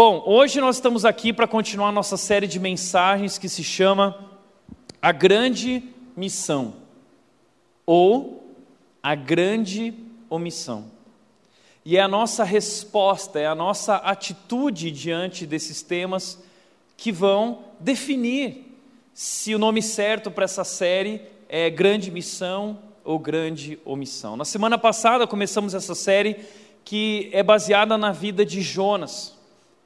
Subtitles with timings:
[0.00, 4.16] Bom, hoje nós estamos aqui para continuar nossa série de mensagens que se chama
[5.02, 5.82] A Grande
[6.16, 6.74] Missão
[7.84, 8.48] ou
[9.02, 9.92] A Grande
[10.30, 10.84] Omissão.
[11.84, 16.40] E é a nossa resposta, é a nossa atitude diante desses temas
[16.96, 18.78] que vão definir
[19.12, 24.36] se o nome certo para essa série é Grande Missão ou Grande Omissão.
[24.36, 26.36] Na semana passada começamos essa série
[26.84, 29.36] que é baseada na vida de Jonas,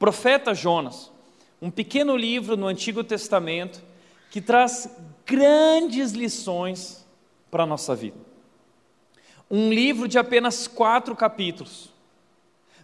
[0.02, 1.12] profeta Jonas,
[1.60, 3.80] um pequeno livro no Antigo Testamento
[4.32, 4.90] que traz
[5.24, 7.06] grandes lições
[7.48, 8.16] para a nossa vida.
[9.48, 11.90] Um livro de apenas quatro capítulos,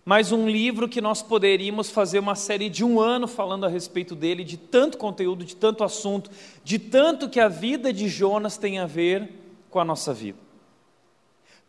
[0.04, 4.14] mas um livro que nós poderíamos fazer uma série de um ano falando a respeito
[4.14, 6.30] dele, de tanto conteúdo, de tanto assunto,
[6.62, 9.28] de tanto que a vida de Jonas tem a ver
[9.70, 10.38] com a nossa vida.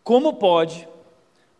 [0.03, 0.87] Como pode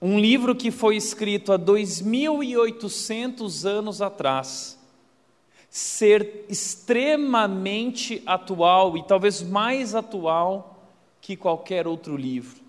[0.01, 4.79] um livro que foi escrito há 2.800 anos atrás
[5.69, 10.81] ser extremamente atual e talvez mais atual
[11.21, 12.61] que qualquer outro livro?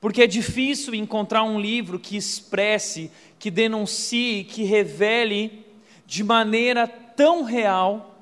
[0.00, 5.66] Porque é difícil encontrar um livro que expresse, que denuncie, que revele
[6.06, 8.14] de maneira tão real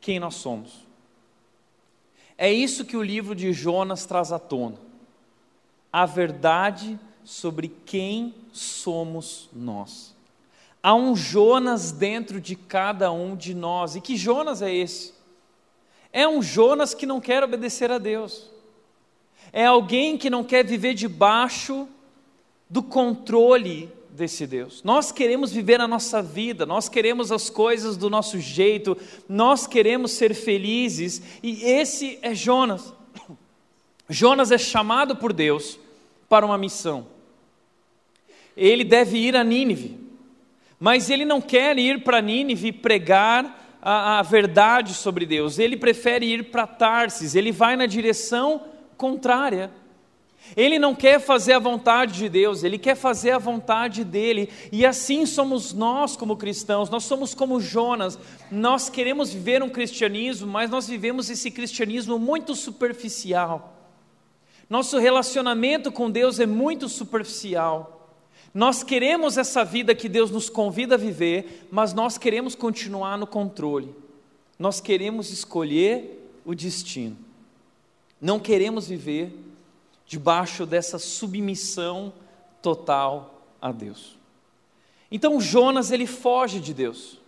[0.00, 0.86] quem nós somos.
[2.36, 4.76] É isso que o livro de Jonas traz à tona.
[5.92, 6.98] A verdade
[7.28, 10.14] sobre quem somos nós.
[10.82, 13.96] Há um Jonas dentro de cada um de nós.
[13.96, 15.12] E que Jonas é esse?
[16.12, 18.48] É um Jonas que não quer obedecer a Deus
[19.52, 21.88] é alguém que não quer viver debaixo
[22.68, 24.82] do controle desse Deus.
[24.82, 28.96] Nós queremos viver a nossa vida, nós queremos as coisas do nosso jeito,
[29.28, 32.92] nós queremos ser felizes, e esse é Jonas.
[34.08, 35.78] Jonas é chamado por Deus
[36.28, 37.06] para uma missão.
[38.58, 39.98] Ele deve ir a Nínive,
[40.78, 46.26] mas ele não quer ir para Nínive pregar a, a verdade sobre Deus, ele prefere
[46.26, 48.62] ir para Tarsis, ele vai na direção
[48.96, 49.70] contrária.
[50.56, 54.48] Ele não quer fazer a vontade de Deus, ele quer fazer a vontade dele.
[54.72, 58.18] E assim somos nós como cristãos, nós somos como Jonas.
[58.50, 63.74] Nós queremos viver um cristianismo, mas nós vivemos esse cristianismo muito superficial.
[64.70, 67.97] Nosso relacionamento com Deus é muito superficial.
[68.52, 73.26] Nós queremos essa vida que Deus nos convida a viver, mas nós queremos continuar no
[73.26, 73.94] controle.
[74.58, 77.16] Nós queremos escolher o destino.
[78.20, 79.32] Não queremos viver
[80.06, 82.12] debaixo dessa submissão
[82.62, 84.16] total a Deus.
[85.10, 87.18] Então Jonas ele foge de Deus.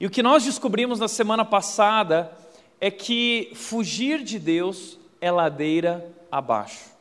[0.00, 2.32] E o que nós descobrimos na semana passada
[2.80, 6.97] é que fugir de Deus é ladeira abaixo.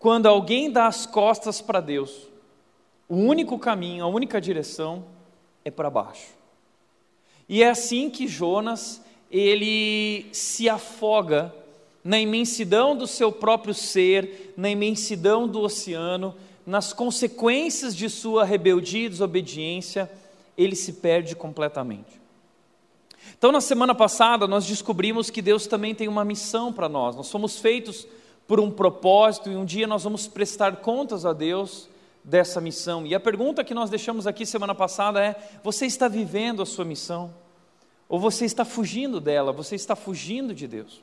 [0.00, 2.26] Quando alguém dá as costas para Deus,
[3.06, 5.04] o único caminho, a única direção
[5.62, 6.28] é para baixo.
[7.46, 11.54] E é assim que Jonas ele se afoga
[12.02, 16.34] na imensidão do seu próprio ser, na imensidão do oceano,
[16.64, 20.10] nas consequências de sua rebeldia e desobediência,
[20.56, 22.18] ele se perde completamente.
[23.36, 27.14] Então, na semana passada, nós descobrimos que Deus também tem uma missão para nós.
[27.14, 28.06] Nós somos feitos
[28.50, 31.88] por um propósito e um dia nós vamos prestar contas a Deus
[32.24, 33.06] dessa missão.
[33.06, 36.84] E a pergunta que nós deixamos aqui semana passada é: você está vivendo a sua
[36.84, 37.32] missão?
[38.08, 39.52] Ou você está fugindo dela?
[39.52, 41.00] Você está fugindo de Deus?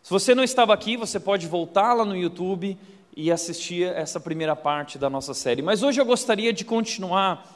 [0.00, 2.78] Se você não estava aqui, você pode voltar lá no YouTube
[3.16, 5.62] e assistir essa primeira parte da nossa série.
[5.62, 7.52] Mas hoje eu gostaria de continuar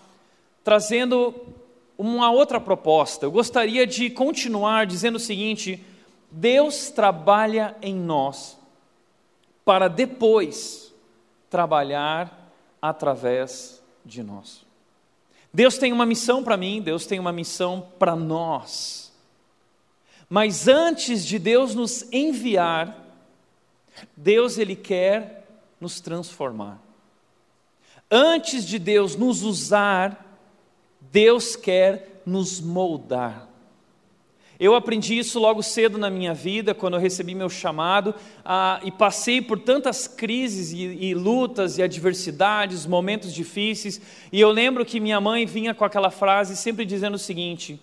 [0.65, 1.33] trazendo
[1.97, 3.27] uma outra proposta.
[3.27, 5.87] Eu gostaria de continuar dizendo o seguinte:
[6.33, 8.64] Deus trabalha em nós
[9.65, 10.93] para depois
[11.49, 14.65] trabalhar através de nós.
[15.53, 19.13] Deus tem uma missão para mim, Deus tem uma missão para nós.
[20.29, 22.99] Mas antes de Deus nos enviar,
[24.17, 25.47] Deus ele quer
[25.81, 26.83] nos transformar.
[28.11, 30.39] Antes de Deus nos usar,
[31.01, 33.49] Deus quer nos moldar.
[34.65, 38.91] Eu aprendi isso logo cedo na minha vida, quando eu recebi meu chamado, ah, e
[38.91, 44.01] passei por tantas crises e, e lutas e adversidades, momentos difíceis,
[44.33, 47.79] e eu lembro que minha mãe vinha com aquela frase sempre dizendo o seguinte: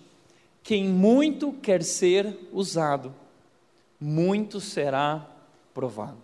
[0.60, 3.14] quem muito quer ser usado,
[4.00, 5.24] muito será
[5.72, 6.18] provado.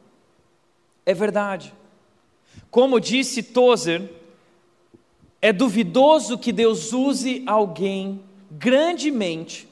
[1.06, 1.72] É verdade.
[2.69, 4.11] Como disse Tozer,
[5.40, 8.20] é duvidoso que Deus use alguém
[8.50, 9.68] grandemente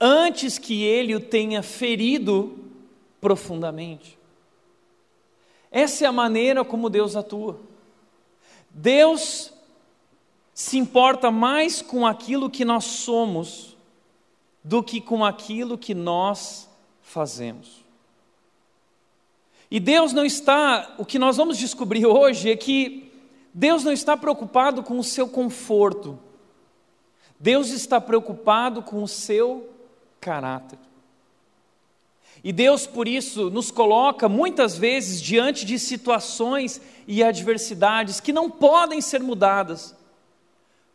[0.00, 2.58] antes que ele o tenha ferido
[3.20, 4.18] profundamente.
[5.70, 7.60] Essa é a maneira como Deus atua.
[8.70, 9.52] Deus
[10.54, 13.76] se importa mais com aquilo que nós somos
[14.64, 16.68] do que com aquilo que nós
[17.02, 17.84] fazemos.
[19.70, 23.12] E Deus não está, o que nós vamos descobrir hoje é que
[23.52, 26.18] Deus não está preocupado com o seu conforto,
[27.38, 29.68] Deus está preocupado com o seu
[30.20, 30.78] caráter.
[32.42, 38.50] E Deus, por isso, nos coloca muitas vezes diante de situações e adversidades que não
[38.50, 39.96] podem ser mudadas,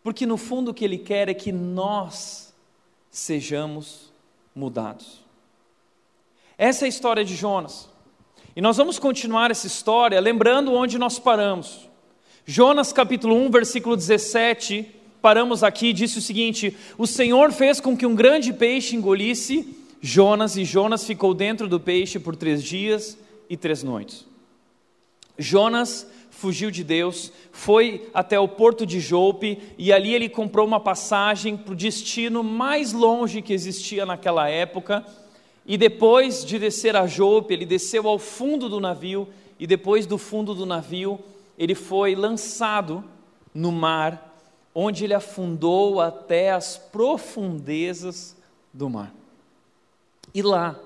[0.02, 2.54] porque no fundo o que Ele quer é que nós
[3.10, 4.12] sejamos
[4.56, 5.22] mudados.
[6.58, 7.90] Essa é a história de Jonas.
[8.56, 11.90] E nós vamos continuar essa história lembrando onde nós paramos.
[12.46, 14.94] Jonas capítulo 1, versículo 17,
[15.24, 20.58] paramos aqui, disse o seguinte: O Senhor fez com que um grande peixe engolisse Jonas,
[20.58, 23.18] e Jonas ficou dentro do peixe por três dias
[23.50, 24.28] e três noites.
[25.40, 30.80] Jonas fugiu de Deus, foi até o porto de Jope e ali ele comprou uma
[30.80, 35.06] passagem para o destino mais longe que existia naquela época
[35.66, 39.28] e depois de descer a Jope, ele desceu ao fundo do navio,
[39.58, 41.20] e depois do fundo do navio,
[41.58, 43.04] ele foi lançado
[43.54, 44.33] no mar,
[44.74, 48.36] onde ele afundou até as profundezas
[48.74, 49.14] do mar.
[50.34, 50.80] E lá,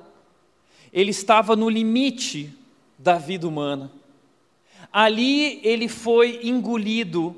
[0.92, 2.54] ele estava no limite
[2.98, 3.92] da vida humana.
[4.92, 7.36] Ali ele foi engolido,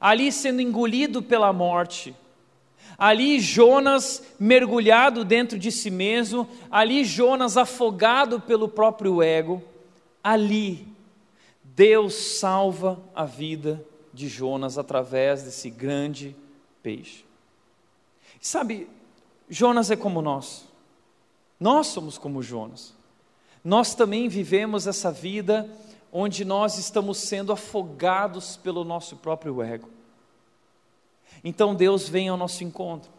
[0.00, 2.14] ali sendo engolido pela morte
[2.98, 9.62] Ali Jonas mergulhado dentro de si mesmo, ali Jonas afogado pelo próprio ego,
[10.24, 10.88] ali
[11.62, 13.84] Deus salva a vida
[14.16, 16.34] de Jonas através desse grande
[16.82, 17.24] peixe.
[18.40, 18.88] Sabe,
[19.48, 20.64] Jonas é como nós.
[21.60, 22.94] Nós somos como Jonas.
[23.62, 25.68] Nós também vivemos essa vida
[26.10, 29.90] onde nós estamos sendo afogados pelo nosso próprio ego.
[31.44, 33.10] Então Deus vem ao nosso encontro.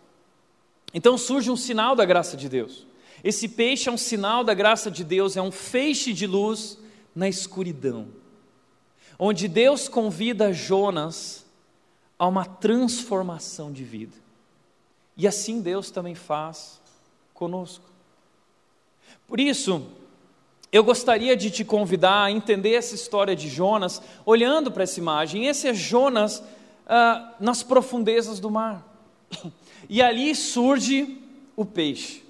[0.93, 2.88] Então surge um sinal da graça de Deus.
[3.23, 6.77] Esse peixe é um sinal da graça de Deus, é um feixe de luz
[7.13, 8.07] na escuridão,
[9.17, 11.45] onde Deus convida Jonas
[12.17, 14.15] a uma transformação de vida.
[15.15, 16.79] E assim Deus também faz
[17.33, 17.85] conosco.
[19.27, 19.85] Por isso,
[20.71, 25.47] eu gostaria de te convidar a entender essa história de Jonas, olhando para essa imagem.
[25.47, 26.43] Esse é Jonas
[26.85, 28.85] ah, nas profundezas do mar.
[29.89, 31.21] E ali surge
[31.55, 32.21] o peixe.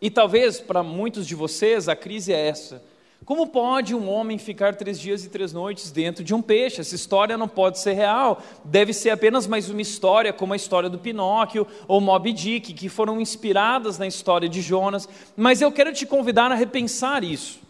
[0.00, 2.80] E talvez para muitos de vocês a crise é essa.
[3.28, 6.80] Como pode um homem ficar três dias e três noites dentro de um peixe?
[6.80, 10.88] Essa história não pode ser real, deve ser apenas mais uma história, como a história
[10.88, 15.06] do Pinóquio ou Moby Dick, que foram inspiradas na história de Jonas.
[15.36, 17.60] Mas eu quero te convidar a repensar isso.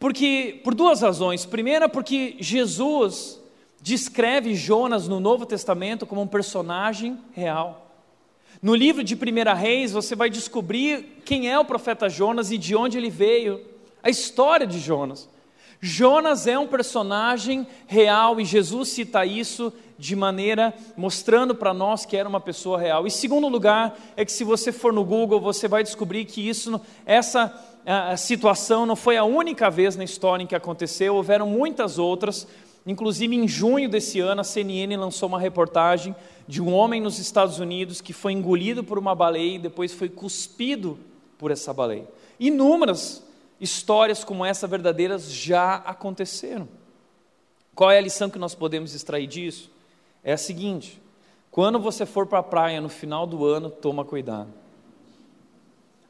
[0.00, 1.44] Porque, por duas razões.
[1.44, 3.38] Primeira, porque Jesus
[3.82, 7.94] descreve Jonas no Novo Testamento como um personagem real.
[8.62, 12.74] No livro de 1 Reis, você vai descobrir quem é o profeta Jonas e de
[12.74, 13.70] onde ele veio,
[14.02, 15.28] a história de Jonas.
[15.80, 22.16] Jonas é um personagem real e Jesus cita isso de maneira mostrando para nós que
[22.16, 23.06] era uma pessoa real.
[23.06, 26.80] E segundo lugar, é que se você for no Google, você vai descobrir que isso,
[27.04, 27.52] essa
[27.84, 32.46] a situação não foi a única vez na história em que aconteceu, houveram muitas outras.
[32.86, 36.14] Inclusive, em junho desse ano, a CNN lançou uma reportagem
[36.46, 40.08] de um homem nos Estados Unidos que foi engolido por uma baleia e depois foi
[40.08, 40.98] cuspido
[41.38, 42.08] por essa baleia.
[42.38, 43.22] Inúmeras
[43.62, 46.68] histórias como essa verdadeiras já aconteceram.
[47.76, 49.70] Qual é a lição que nós podemos extrair disso?
[50.24, 51.00] É a seguinte:
[51.48, 54.52] quando você for para a praia no final do ano, toma cuidado.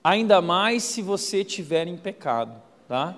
[0.02, 3.14] Ainda mais se você estiver em pecado, tá?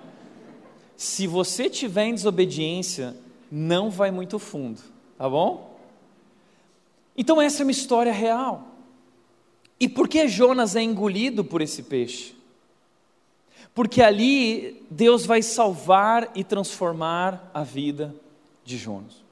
[0.96, 3.16] Se você estiver em desobediência,
[3.50, 4.80] não vai muito fundo,
[5.16, 5.78] tá bom?
[7.16, 8.66] Então essa é uma história real.
[9.78, 12.34] E por que Jonas é engolido por esse peixe?
[13.74, 18.14] Porque ali Deus vai salvar e transformar a vida
[18.64, 19.24] de Jonas.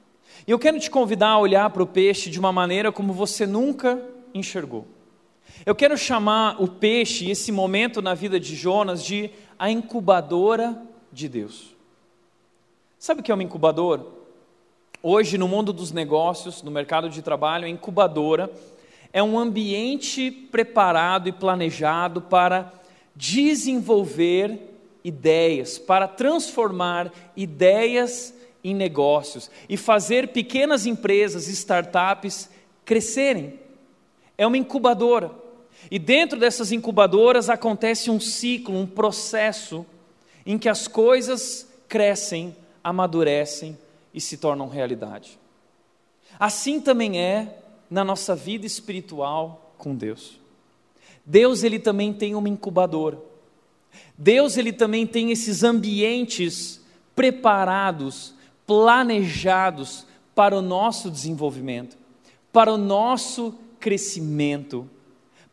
[0.45, 3.47] E eu quero te convidar a olhar para o peixe de uma maneira como você
[3.47, 4.85] nunca enxergou.
[5.65, 10.81] Eu quero chamar o peixe, esse momento na vida de Jonas, de a incubadora
[11.11, 11.73] de Deus.
[12.99, 14.03] Sabe o que é uma incubadora?
[15.01, 18.51] Hoje, no mundo dos negócios, no mercado de trabalho, a incubadora
[19.13, 22.73] é um ambiente preparado e planejado para
[23.15, 24.59] desenvolver
[25.03, 32.49] ideias, para transformar ideias em negócios e fazer pequenas empresas, startups
[32.85, 33.59] crescerem.
[34.37, 35.31] É uma incubadora.
[35.91, 39.85] E dentro dessas incubadoras acontece um ciclo, um processo
[40.45, 43.77] em que as coisas crescem amadurecem
[44.13, 45.39] e se tornam realidade.
[46.37, 50.39] Assim também é na nossa vida espiritual com Deus.
[51.25, 53.19] Deus ele também tem uma incubadora.
[54.17, 56.81] Deus ele também tem esses ambientes
[57.15, 58.33] preparados,
[58.65, 61.97] planejados para o nosso desenvolvimento,
[62.51, 64.89] para o nosso crescimento,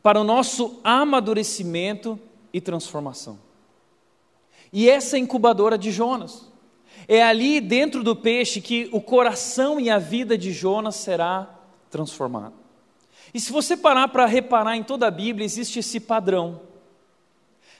[0.02, 2.18] para o nosso amadurecimento
[2.52, 3.38] e transformação.
[4.72, 6.50] E essa incubadora de Jonas,
[7.08, 11.58] é ali dentro do peixe que o coração e a vida de Jonas será
[11.90, 12.59] transformado.
[13.32, 16.60] E se você parar para reparar em toda a Bíblia, existe esse padrão.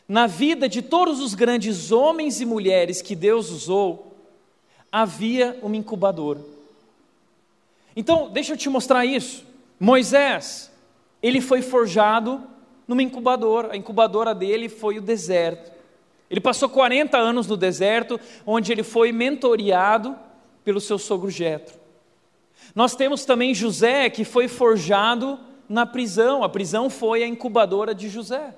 [0.09, 4.15] Na vida de todos os grandes homens e mulheres que Deus usou,
[4.91, 6.41] havia uma incubadora.
[7.95, 9.45] Então, deixa eu te mostrar isso.
[9.79, 10.71] Moisés,
[11.23, 12.43] ele foi forjado
[12.87, 15.71] numa incubadora, a incubadora dele foi o deserto.
[16.31, 20.17] Ele passou 40 anos no deserto, onde ele foi mentoreado
[20.65, 21.80] pelo seu sogro Jetro.
[22.75, 26.43] Nós temos também José, que foi forjado na prisão.
[26.43, 28.55] A prisão foi a incubadora de José.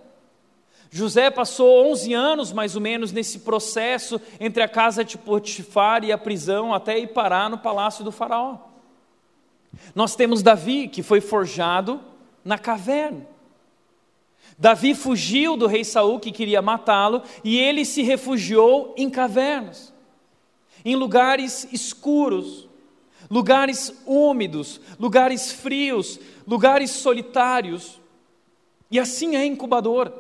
[0.91, 6.13] José passou 11 anos, mais ou menos, nesse processo entre a casa de Potifar e
[6.13, 8.59] a prisão, até ir parar no palácio do faraó.
[9.95, 11.99] Nós temos Davi, que foi forjado
[12.45, 13.27] na caverna.
[14.59, 19.95] Davi fugiu do rei Saul que queria matá-lo e ele se refugiou em cavernas,
[20.85, 22.69] em lugares escuros,
[23.31, 28.01] lugares úmidos, lugares frios, lugares solitários.
[28.91, 30.13] E assim é a incubadora.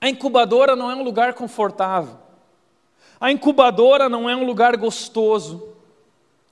[0.00, 2.16] A incubadora não é um lugar confortável.
[3.20, 5.76] A incubadora não é um lugar gostoso.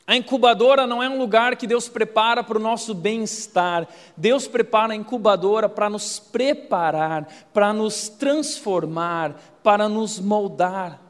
[0.06, 3.88] A incubadora não é um lugar que Deus prepara para o nosso bem-estar.
[4.16, 11.00] Deus prepara a incubadora para nos preparar, para nos transformar, para nos moldar.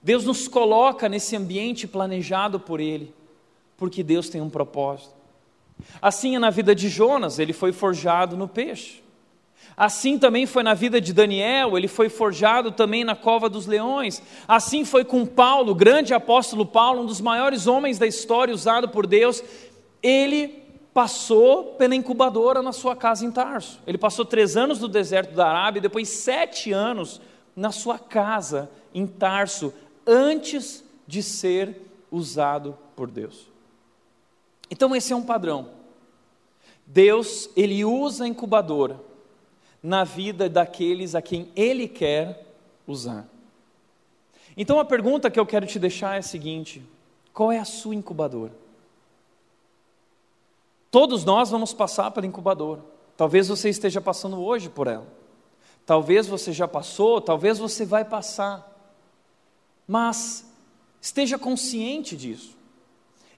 [0.00, 3.12] Deus nos coloca nesse ambiente planejado por Ele,
[3.76, 5.14] porque Deus tem um propósito.
[6.00, 9.02] Assim é na vida de Jonas, ele foi forjado no peixe.
[9.76, 14.22] Assim também foi na vida de Daniel, ele foi forjado também na cova dos leões.
[14.48, 18.88] Assim foi com Paulo, o grande apóstolo Paulo, um dos maiores homens da história usado
[18.88, 19.42] por Deus.
[20.02, 20.62] Ele
[20.94, 23.78] passou pela incubadora na sua casa em Tarso.
[23.86, 27.20] Ele passou três anos no deserto da Arábia, depois sete anos
[27.54, 29.74] na sua casa em Tarso,
[30.06, 33.55] antes de ser usado por Deus.
[34.70, 35.70] Então esse é um padrão.
[36.86, 39.00] Deus, ele usa a incubadora
[39.82, 42.46] na vida daqueles a quem Ele quer
[42.86, 43.28] usar.
[44.56, 46.82] Então a pergunta que eu quero te deixar é a seguinte:
[47.32, 48.52] qual é a sua incubadora?
[50.90, 52.82] Todos nós vamos passar pela incubadora.
[53.16, 55.06] Talvez você esteja passando hoje por ela.
[55.84, 58.72] Talvez você já passou, talvez você vai passar.
[59.86, 60.44] Mas
[61.00, 62.55] esteja consciente disso.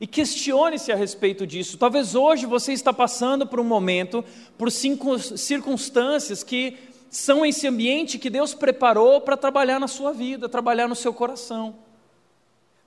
[0.00, 1.76] E questione-se a respeito disso.
[1.76, 4.24] Talvez hoje você está passando por um momento,
[4.56, 6.78] por circunstâncias que
[7.10, 11.74] são esse ambiente que Deus preparou para trabalhar na sua vida, trabalhar no seu coração.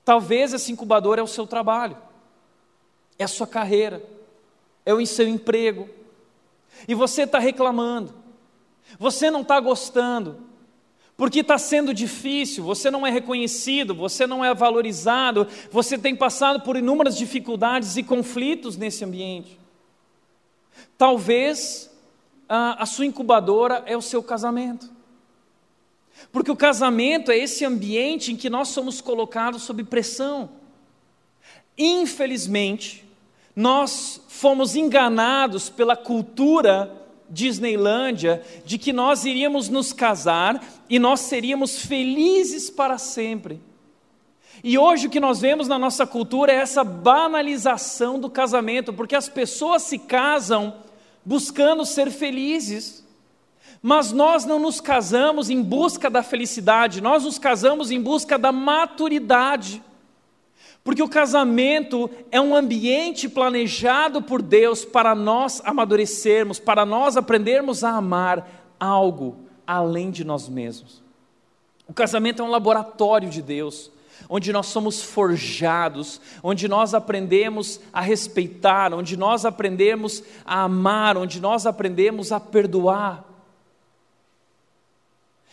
[0.06, 1.98] Talvez esse incubador é o seu trabalho,
[3.20, 4.04] é a sua carreira,
[4.86, 5.90] é o seu emprego.
[6.88, 8.14] E você está reclamando,
[8.98, 10.38] você não está gostando,
[11.18, 16.62] porque está sendo difícil, você não é reconhecido, você não é valorizado, você tem passado
[16.62, 19.60] por inúmeras dificuldades e conflitos nesse ambiente.
[20.98, 21.92] Talvez
[22.50, 24.90] a, a sua incubadora é o seu casamento.
[26.32, 30.50] Porque o casamento é esse ambiente em que nós somos colocados sob pressão.
[31.78, 33.06] Infelizmente,
[33.56, 36.98] nós fomos enganados pela cultura
[37.30, 43.62] Disneylândia de que nós iríamos nos casar e nós seríamos felizes para sempre.
[44.62, 49.16] E hoje o que nós vemos na nossa cultura é essa banalização do casamento, porque
[49.16, 50.76] as pessoas se casam
[51.24, 53.08] buscando ser felizes.
[53.82, 58.52] Mas nós não nos casamos em busca da felicidade, nós nos casamos em busca da
[58.52, 59.82] maturidade.
[60.84, 67.82] Porque o casamento é um ambiente planejado por Deus para nós amadurecermos, para nós aprendermos
[67.82, 71.02] a amar algo além de nós mesmos.
[71.88, 73.92] O casamento é um laboratório de Deus,
[74.30, 81.40] onde nós somos forjados, onde nós aprendemos a respeitar, onde nós aprendemos a amar, onde
[81.40, 83.26] nós aprendemos a perdoar.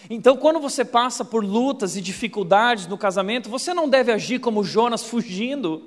[0.08, 4.62] Então, quando você passa por lutas e dificuldades no casamento, você não deve agir como
[4.62, 5.82] Jonas fugindo.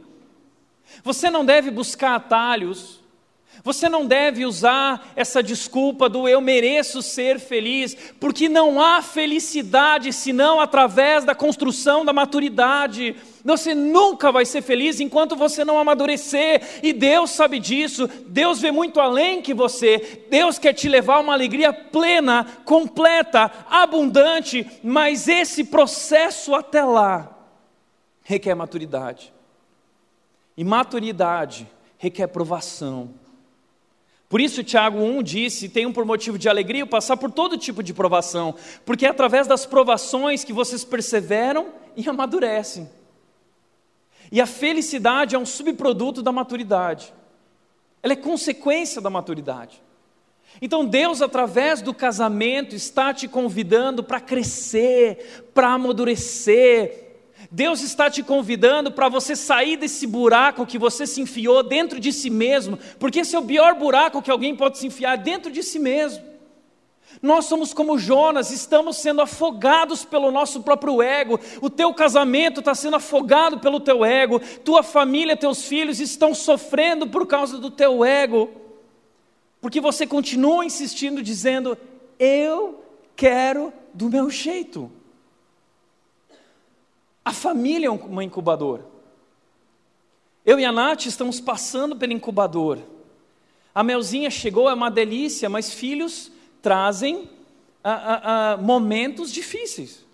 [1.04, 3.01] Você não deve buscar atalhos.
[3.64, 10.12] Você não deve usar essa desculpa do eu mereço ser feliz, porque não há felicidade
[10.12, 13.16] senão através da construção da maturidade.
[13.46, 18.10] Você nunca vai ser feliz enquanto você não amadurecer, e Deus sabe disso.
[18.28, 20.26] Deus vê muito além que você.
[20.30, 27.38] Deus quer te levar a uma alegria plena, completa, abundante, mas esse processo até lá
[28.24, 29.34] requer maturidade.
[30.58, 33.21] E maturidade requer provação.
[34.32, 37.94] Por isso, Tiago 1 disse: tenham por motivo de alegria passar por todo tipo de
[37.94, 42.90] provação, porque é através das provações que vocês perseveram e amadurecem.
[44.32, 47.14] E a felicidade é um subproduto da maturidade,
[48.02, 49.84] ela é consequência da maturidade.
[50.62, 57.11] Então, Deus, através do casamento, está te convidando para crescer, para amadurecer,
[57.54, 62.14] Deus está te convidando para você sair desse buraco que você se enfiou dentro de
[62.14, 65.62] si mesmo, porque esse é o pior buraco que alguém pode se enfiar dentro de
[65.62, 66.24] si mesmo.
[67.22, 71.38] Nós somos como Jonas, estamos sendo afogados pelo nosso próprio ego.
[71.62, 74.40] O teu casamento está sendo afogado pelo teu ego.
[74.64, 78.50] Tua família, teus filhos estão sofrendo por causa do teu ego.
[79.60, 81.78] Porque você continua insistindo, dizendo:
[82.18, 82.82] Eu
[83.14, 84.90] quero do meu jeito.
[87.24, 88.86] A família é uma incubadora.
[90.46, 92.82] Eu e a Nath estamos passando pela incubadora.
[93.74, 97.30] A Melzinha chegou, é uma delícia, mas filhos trazem
[97.84, 98.22] ah, ah,
[98.54, 100.06] ah, momentos difíceis.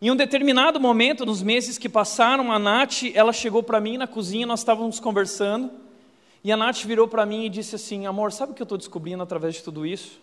[0.00, 4.06] Em um determinado momento, nos meses que passaram, a Nath, ela chegou para mim na
[4.06, 5.70] cozinha, nós estávamos conversando,
[6.44, 8.78] e a Nath virou para mim e disse assim: Amor, sabe o que eu estou
[8.78, 10.20] descobrindo através de tudo isso?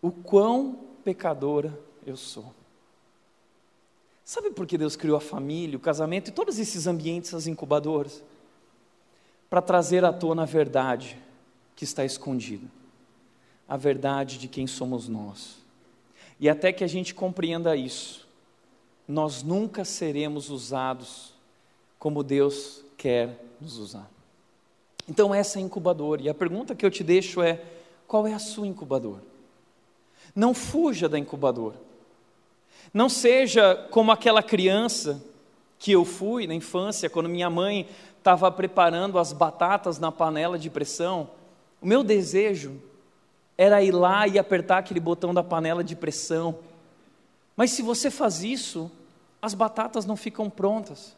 [0.00, 1.76] O quão pecadora
[2.06, 2.54] eu sou.
[4.24, 8.22] Sabe por que Deus criou a família, o casamento e todos esses ambientes, as incubadoras?
[9.50, 11.18] Para trazer à tona a verdade
[11.76, 12.66] que está escondida,
[13.68, 15.56] a verdade de quem somos nós.
[16.40, 18.26] E até que a gente compreenda isso,
[19.06, 21.34] nós nunca seremos usados
[21.98, 24.10] como Deus quer nos usar.
[25.06, 26.22] Então, essa é a incubadora.
[26.22, 27.62] E a pergunta que eu te deixo é:
[28.06, 29.22] qual é a sua incubadora?
[30.34, 31.76] Não fuja da incubadora.
[32.94, 35.20] Não seja como aquela criança
[35.80, 40.70] que eu fui na infância, quando minha mãe estava preparando as batatas na panela de
[40.70, 41.28] pressão.
[41.82, 42.80] O meu desejo
[43.58, 46.56] era ir lá e apertar aquele botão da panela de pressão.
[47.56, 48.88] Mas se você faz isso,
[49.42, 51.16] as batatas não ficam prontas.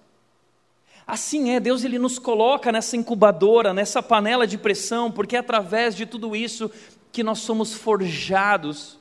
[1.07, 5.95] Assim é, Deus ele nos coloca nessa incubadora, nessa panela de pressão, porque é através
[5.95, 6.71] de tudo isso
[7.13, 8.99] que nós somos forjados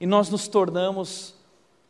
[0.00, 1.34] e nós nos tornamos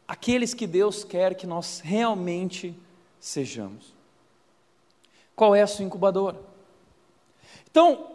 [0.07, 2.75] aqueles que Deus quer que nós realmente
[3.19, 3.95] sejamos.
[5.35, 6.39] Qual é a sua incubadora?
[7.71, 8.07] Então,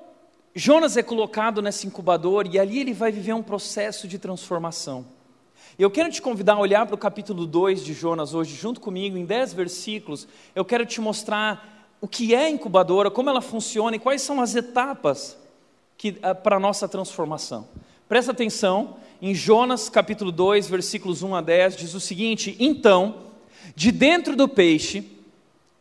[0.56, 5.06] Jonas é colocado nessa incubadora e ali ele vai viver um processo de transformação.
[5.78, 9.17] Eu quero te convidar a olhar para o capítulo 2 de Jonas hoje, junto comigo,
[9.17, 10.28] em 10 versículos.
[10.54, 14.41] Eu quero te mostrar o que é a incubadora, como ela funciona e quais são
[14.41, 15.38] as etapas
[15.97, 17.67] que, ah, para a nossa transformação.
[18.08, 23.15] Presta atenção, em Jonas capítulo 2, versículos 1 a 10, diz o seguinte: Então,
[23.75, 25.03] de dentro do peixe,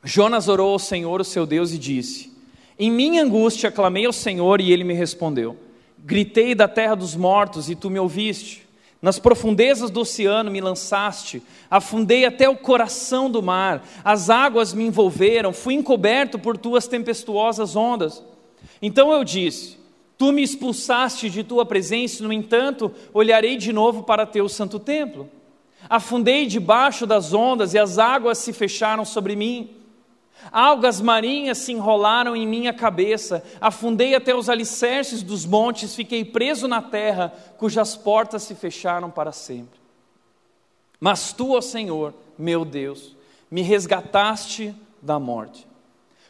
[0.03, 2.33] Jonas orou ao Senhor, o seu Deus, e disse:
[2.79, 5.57] Em minha angústia clamei ao Senhor e ele me respondeu.
[5.99, 8.67] Gritei da terra dos mortos e tu me ouviste.
[9.01, 14.85] Nas profundezas do oceano me lançaste, afundei até o coração do mar, as águas me
[14.85, 18.23] envolveram, fui encoberto por tuas tempestuosas ondas.
[18.83, 19.78] Então eu disse:
[20.19, 25.31] Tu me expulsaste de tua presença, no entanto, olharei de novo para teu santo templo.
[25.89, 29.71] Afundei debaixo das ondas e as águas se fecharam sobre mim.
[30.51, 36.67] Algas marinhas se enrolaram em minha cabeça, afundei até os alicerces dos montes, fiquei preso
[36.67, 39.79] na terra, cujas portas se fecharam para sempre.
[40.99, 43.17] Mas tu, ó Senhor, meu Deus,
[43.49, 45.68] me resgataste da morte.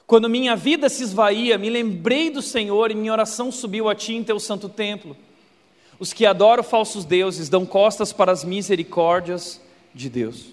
[0.08, 4.14] Quando minha vida se esvaía, me lembrei do Senhor e minha oração subiu a ti
[4.14, 5.14] em teu santo templo.
[5.98, 9.60] Os que adoram falsos deuses dão costas para as misericórdias
[9.94, 10.46] de Deus.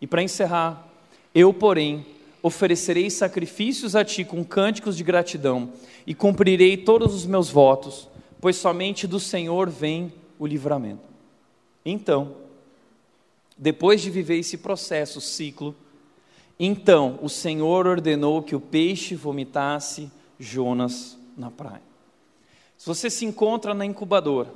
[0.00, 0.84] E para encerrar,
[1.32, 2.04] eu, porém,
[2.42, 5.72] oferecerei sacrifícios a ti com cânticos de gratidão
[6.04, 8.08] e cumprirei todos os meus votos,
[8.40, 11.06] pois somente do Senhor vem o livramento.
[11.84, 12.34] Então,
[13.56, 15.72] depois de viver esse processo, ciclo,
[16.58, 21.82] então o Senhor ordenou que o peixe vomitasse Jonas na praia.
[22.76, 24.52] Se você se encontra na incubadora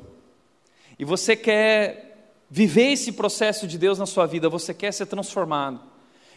[0.99, 5.81] e você quer viver esse processo de Deus na sua vida, você quer ser transformado,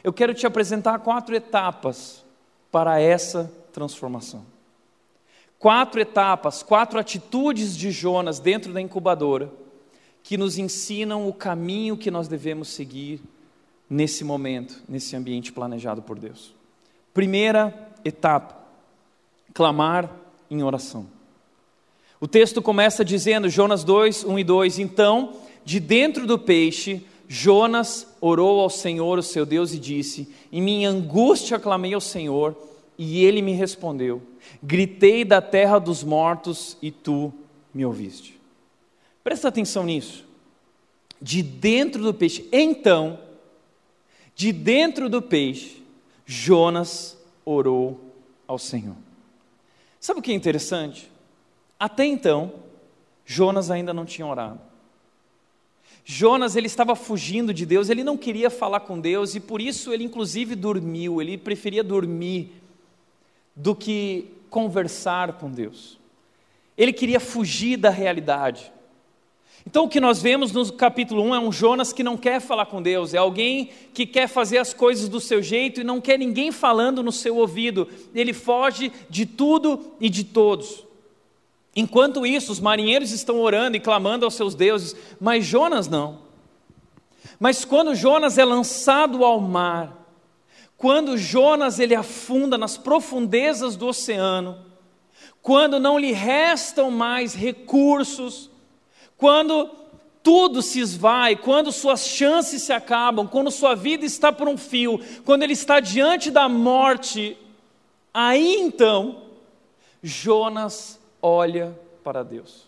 [0.03, 2.23] eu quero te apresentar quatro etapas
[2.71, 4.45] para essa transformação.
[5.57, 9.51] quatro etapas, quatro atitudes de Jonas dentro da incubadora
[10.21, 13.21] que nos ensinam o caminho que nós devemos seguir
[13.89, 16.53] nesse momento, nesse ambiente planejado por Deus.
[17.13, 18.55] Primeira etapa:
[19.53, 20.09] clamar
[20.49, 21.07] em oração.
[22.19, 28.07] O texto começa dizendo, Jonas 2, 1 e 2: Então, de dentro do peixe, Jonas
[28.21, 32.55] orou ao Senhor, o seu Deus, e disse: Em minha angústia clamei ao Senhor,
[32.97, 34.21] e ele me respondeu.
[34.61, 37.33] Gritei da terra dos mortos, e tu
[37.73, 38.39] me ouviste.
[39.23, 40.23] Presta atenção nisso.
[41.21, 43.19] De dentro do peixe, então,
[44.35, 45.81] de dentro do peixe,
[46.25, 47.99] Jonas orou
[48.47, 48.95] ao Senhor.
[49.99, 51.09] Sabe o que é interessante?
[51.79, 52.53] Até então,
[53.25, 54.59] Jonas ainda não tinha orado.
[56.03, 59.91] Jonas ele estava fugindo de Deus, ele não queria falar com Deus e por isso
[59.91, 62.51] ele inclusive dormiu, ele preferia dormir
[63.55, 65.97] do que conversar com Deus.
[66.77, 68.71] Ele queria fugir da realidade.
[69.67, 72.67] Então, o que nós vemos no capítulo 1 é um Jonas que não quer falar
[72.67, 76.19] com Deus, é alguém que quer fazer as coisas do seu jeito e não quer
[76.19, 77.87] ninguém falando no seu ouvido.
[78.13, 80.85] Ele foge de tudo e de todos.
[81.75, 86.19] Enquanto isso, os marinheiros estão orando e clamando aos seus deuses, mas Jonas não.
[87.39, 90.07] Mas quando Jonas é lançado ao mar,
[90.77, 94.57] quando Jonas ele afunda nas profundezas do oceano,
[95.41, 98.49] quando não lhe restam mais recursos,
[99.25, 99.71] quando
[100.21, 104.99] tudo se esvai, quando suas chances se acabam, quando sua vida está por um fio,
[105.25, 107.35] quando ele está diante da morte,
[108.13, 109.23] aí então
[110.03, 112.67] Jonas olha para Deus.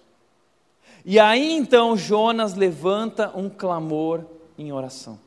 [1.06, 4.26] E aí então Jonas levanta um clamor
[4.58, 5.20] em oração.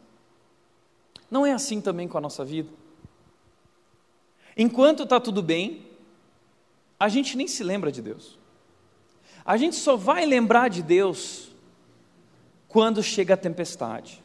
[1.30, 2.70] Não é assim também com a nossa vida?
[4.56, 5.86] Enquanto está tudo bem,
[6.98, 8.39] a gente nem se lembra de Deus.
[9.44, 11.50] A gente só vai lembrar de Deus
[12.68, 14.22] quando chega a tempestade.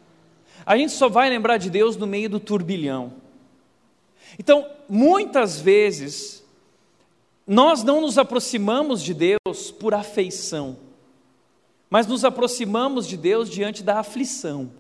[0.65, 3.13] A gente só vai lembrar de Deus no meio do turbilhão.
[4.39, 6.43] Então, muitas vezes,
[7.45, 10.78] nós não nos aproximamos de Deus por afeição,
[11.89, 14.71] mas nos aproximamos de Deus diante da aflição.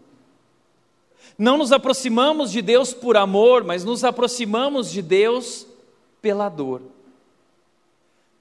[1.37, 5.67] Não nos aproximamos de Deus por amor, mas nos aproximamos de Deus
[6.21, 6.81] pela dor.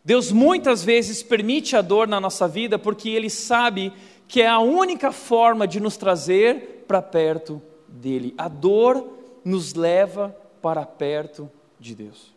[0.05, 3.93] Deus muitas vezes permite a dor na nossa vida porque Ele sabe
[4.29, 8.35] que é a única forma de nos trazer para perto dEle.
[8.37, 12.35] A dor nos leva para perto de Deus.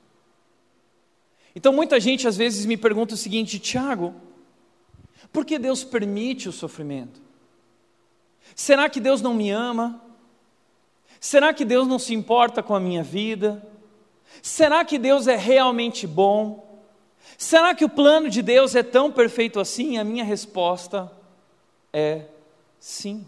[1.56, 4.13] Então muita gente às vezes me pergunta o seguinte, Tiago,
[5.34, 7.19] por que Deus permite o sofrimento?
[8.56, 10.01] Será que Deus não me ama?
[11.19, 13.65] Será que Deus não se importa com a minha vida?
[14.41, 16.66] Será que Deus é realmente bom?
[17.37, 19.97] Será que o plano de Deus é tão perfeito assim?
[19.97, 21.11] A minha resposta
[21.91, 22.25] é
[22.79, 23.25] sim.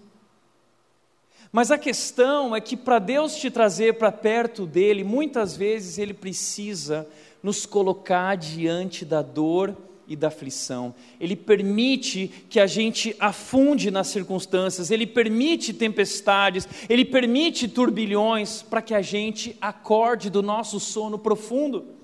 [1.52, 6.14] Mas a questão é que para Deus te trazer para perto dele, muitas vezes ele
[6.14, 7.08] precisa
[7.42, 9.76] nos colocar diante da dor
[10.08, 10.94] e da aflição.
[11.20, 18.82] Ele permite que a gente afunde nas circunstâncias, ele permite tempestades, ele permite turbilhões para
[18.82, 21.99] que a gente acorde do nosso sono profundo.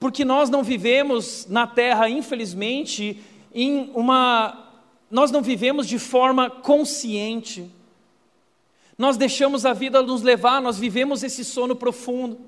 [0.00, 3.20] Porque nós não vivemos na terra, infelizmente,
[3.54, 4.66] em uma
[5.10, 7.68] nós não vivemos de forma consciente.
[8.96, 12.38] Nós deixamos a vida nos levar, nós vivemos esse sono profundo.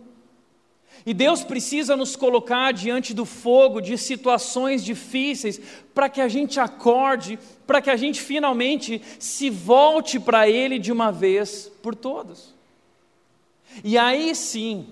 [1.04, 5.60] E Deus precisa nos colocar diante do fogo de situações difíceis
[5.92, 7.36] para que a gente acorde,
[7.66, 12.54] para que a gente finalmente se volte para Ele de uma vez por todas.
[13.82, 14.86] E aí sim,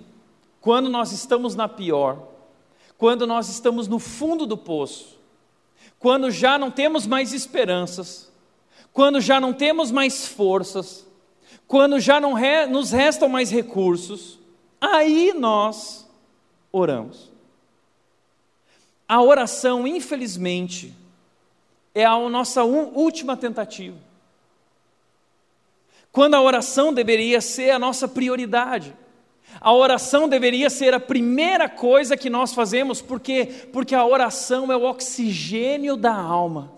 [0.59, 2.30] quando nós estamos na pior,
[3.01, 5.17] quando nós estamos no fundo do poço,
[5.97, 8.31] quando já não temos mais esperanças,
[8.93, 11.03] quando já não temos mais forças,
[11.67, 14.37] quando já não re, nos restam mais recursos,
[14.79, 16.07] aí nós
[16.71, 17.31] oramos.
[19.09, 20.93] A oração, infelizmente,
[21.95, 23.97] é a nossa última tentativa.
[26.11, 28.95] Quando a oração deveria ser a nossa prioridade.
[29.59, 33.47] A oração deveria ser a primeira coisa que nós fazemos, por quê?
[33.73, 36.71] Porque a oração é o oxigênio da alma.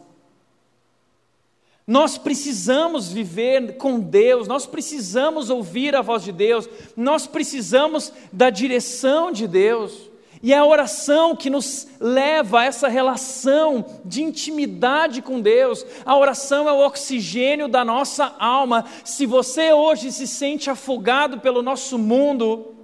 [1.85, 8.49] Nós precisamos viver com Deus, nós precisamos ouvir a voz de Deus, nós precisamos da
[8.49, 10.12] direção de Deus.
[10.43, 15.85] E é a oração que nos leva a essa relação de intimidade com Deus.
[16.05, 18.83] A oração é o oxigênio da nossa alma.
[19.05, 22.75] Se você hoje se sente afogado pelo nosso mundo,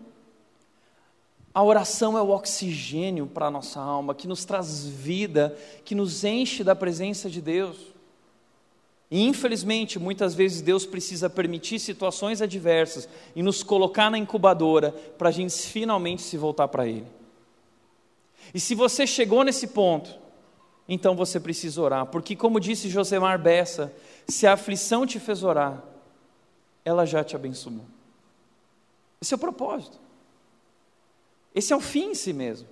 [1.54, 6.24] A oração é o oxigênio para a nossa alma, que nos traz vida, que nos
[6.24, 7.76] enche da presença de Deus.
[9.10, 15.30] E infelizmente, muitas vezes Deus precisa permitir situações adversas e nos colocar na incubadora para
[15.30, 17.18] a gente finalmente se voltar para Ele.
[18.53, 20.17] E se você chegou nesse ponto,
[20.88, 23.93] então você precisa orar, porque, como disse Josemar Bessa,
[24.27, 25.83] se a aflição te fez orar,
[26.83, 27.81] ela já te abençoou.
[29.21, 29.99] Esse é o propósito.
[31.53, 32.67] Esse é o fim em si mesmo.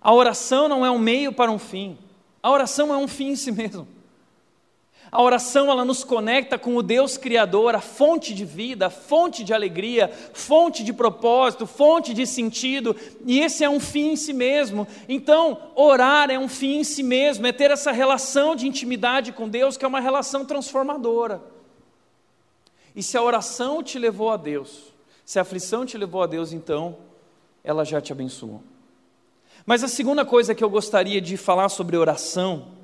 [0.00, 1.98] A oração não é um meio para um fim.
[2.42, 3.86] A oração é um fim em si mesmo.
[5.12, 9.42] A oração ela nos conecta com o Deus criador, a fonte de vida, a fonte
[9.42, 12.94] de alegria, fonte de propósito, fonte de sentido,
[13.26, 14.86] e esse é um fim em si mesmo.
[15.08, 19.48] Então, orar é um fim em si mesmo, é ter essa relação de intimidade com
[19.48, 21.42] Deus, que é uma relação transformadora.
[22.94, 24.92] E se a oração te levou a Deus,
[25.24, 26.96] se a aflição te levou a Deus, então
[27.64, 28.62] ela já te abençoou.
[29.66, 32.79] Mas a segunda coisa que eu gostaria de falar sobre oração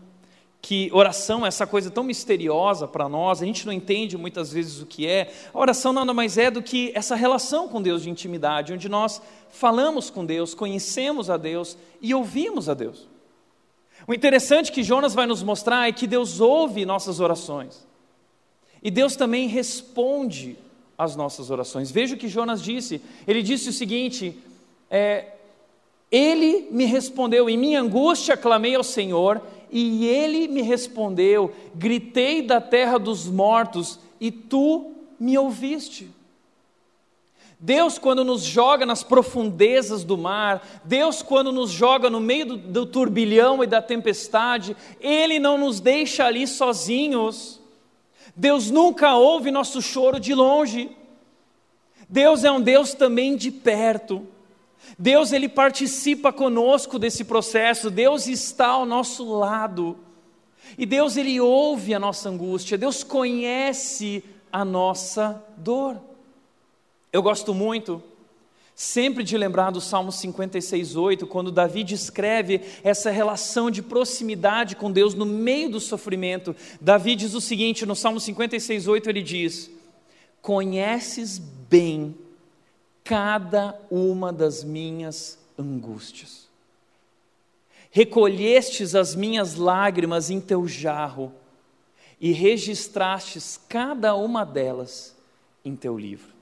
[0.60, 4.80] que oração é essa coisa tão misteriosa para nós, a gente não entende muitas vezes
[4.80, 5.32] o que é.
[5.54, 9.22] A oração nada mais é do que essa relação com Deus de intimidade, onde nós
[9.50, 13.08] falamos com Deus, conhecemos a Deus e ouvimos a Deus.
[14.06, 17.86] O interessante que Jonas vai nos mostrar é que Deus ouve nossas orações.
[18.82, 20.56] E Deus também responde
[20.96, 21.90] às nossas orações.
[21.90, 23.00] Veja o que Jonas disse.
[23.26, 24.38] Ele disse o seguinte:
[24.90, 25.32] é,
[26.10, 32.60] Ele me respondeu, em minha angústia clamei ao Senhor, e ele me respondeu: Gritei da
[32.60, 36.10] terra dos mortos, e tu me ouviste.
[37.58, 42.56] Deus, quando nos joga nas profundezas do mar, Deus, quando nos joga no meio do,
[42.56, 47.58] do, turbilhão e da tempestade, Ele não nos deixa ali sozinhos.
[48.36, 50.90] Deus nunca ouve nosso choro de longe.
[52.08, 54.26] Deus é um Deus também de perto.
[54.98, 59.98] Deus ele participa conosco desse processo, Deus está ao nosso lado.
[60.76, 65.96] E Deus ele ouve a nossa angústia, Deus conhece a nossa dor.
[67.12, 68.02] Eu gosto muito
[68.76, 75.14] sempre de lembrar do Salmo 56:8, quando Davi descreve essa relação de proximidade com Deus
[75.14, 76.54] no meio do sofrimento.
[76.78, 79.70] Davi diz o seguinte, no Salmo 56:8 ele diz:
[80.42, 82.14] Conheces bem
[83.06, 86.48] cada uma das minhas angústias.
[87.88, 91.32] Recolhestes as minhas lágrimas em teu jarro
[92.20, 95.14] e registrastes cada uma delas
[95.64, 96.34] em teu livro.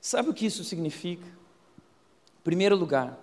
[0.00, 1.26] Sabe o que isso significa?
[1.26, 3.18] Em primeiro lugar,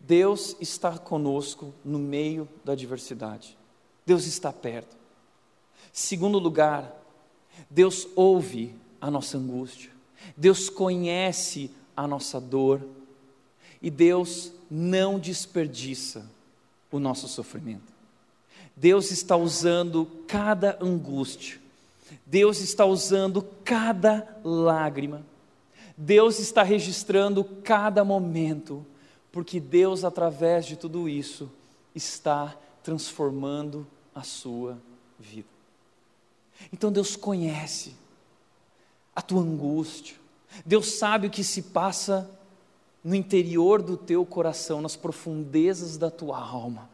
[0.00, 3.56] Deus está conosco no meio da adversidade.
[4.04, 4.96] Deus está perto.
[5.92, 6.92] Segundo lugar,
[7.70, 9.93] Deus ouve a nossa angústia.
[10.36, 12.82] Deus conhece a nossa dor
[13.80, 16.26] e Deus não desperdiça
[16.90, 17.92] o nosso sofrimento.
[18.76, 21.60] Deus está usando cada angústia,
[22.26, 25.24] Deus está usando cada lágrima,
[25.96, 28.84] Deus está registrando cada momento,
[29.30, 31.50] porque Deus, através de tudo isso,
[31.94, 34.78] está transformando a sua
[35.18, 35.48] vida.
[36.72, 37.94] Então Deus conhece
[39.14, 40.16] a tua angústia.
[40.64, 42.30] Deus sabe o que se passa
[43.02, 46.88] no interior do teu coração, nas profundezas da tua alma.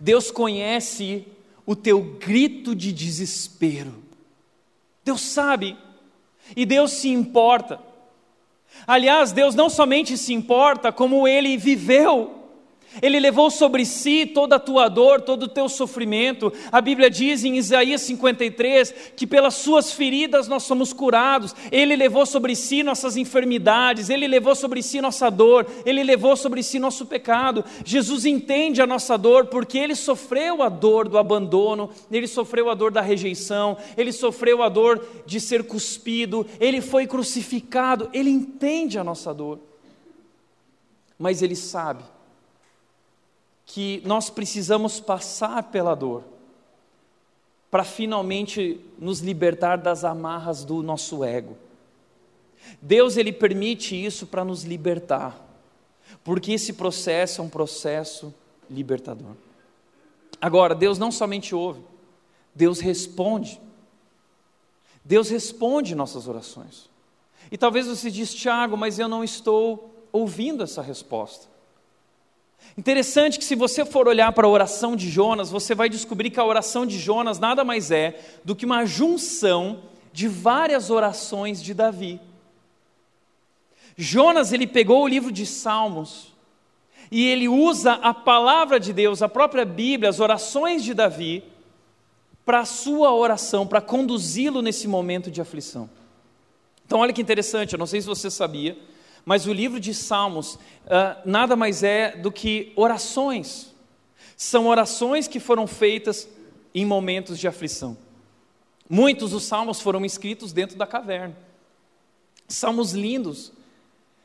[0.00, 1.26] Deus conhece
[1.66, 3.94] o teu grito de desespero.
[5.04, 5.76] Deus sabe
[6.56, 7.80] e Deus se importa.
[8.86, 12.37] Aliás, Deus não somente se importa, como ele viveu
[13.02, 16.52] ele levou sobre si toda a tua dor, todo o teu sofrimento.
[16.72, 21.54] A Bíblia diz em Isaías 53 que pelas suas feridas nós somos curados.
[21.70, 26.62] Ele levou sobre si nossas enfermidades, ele levou sobre si nossa dor, ele levou sobre
[26.62, 27.64] si nosso pecado.
[27.84, 32.74] Jesus entende a nossa dor porque ele sofreu a dor do abandono, ele sofreu a
[32.74, 38.08] dor da rejeição, ele sofreu a dor de ser cuspido, ele foi crucificado.
[38.12, 39.60] Ele entende a nossa dor.
[41.18, 42.02] Mas ele sabe
[43.68, 46.24] que nós precisamos passar pela dor
[47.70, 51.54] para finalmente nos libertar das amarras do nosso ego.
[52.80, 55.38] Deus ele permite isso para nos libertar,
[56.24, 58.34] porque esse processo é um processo
[58.70, 59.32] libertador.
[60.40, 61.82] Agora, Deus não somente ouve,
[62.54, 63.60] Deus responde.
[65.04, 66.88] Deus responde nossas orações.
[67.52, 71.57] E talvez você diz, Tiago, mas eu não estou ouvindo essa resposta.
[72.76, 76.38] Interessante que, se você for olhar para a oração de Jonas, você vai descobrir que
[76.38, 81.74] a oração de Jonas nada mais é do que uma junção de várias orações de
[81.74, 82.20] Davi.
[83.96, 86.32] Jonas, ele pegou o livro de Salmos
[87.10, 91.42] e ele usa a palavra de Deus, a própria Bíblia, as orações de Davi,
[92.44, 95.90] para a sua oração, para conduzi-lo nesse momento de aflição.
[96.86, 98.78] Então, olha que interessante, eu não sei se você sabia,
[99.24, 100.58] mas o livro de Salmos uh,
[101.24, 103.74] nada mais é do que orações.
[104.36, 106.28] São orações que foram feitas
[106.74, 107.96] em momentos de aflição.
[108.88, 111.36] Muitos dos salmos foram escritos dentro da caverna.
[112.46, 113.52] Salmos lindos,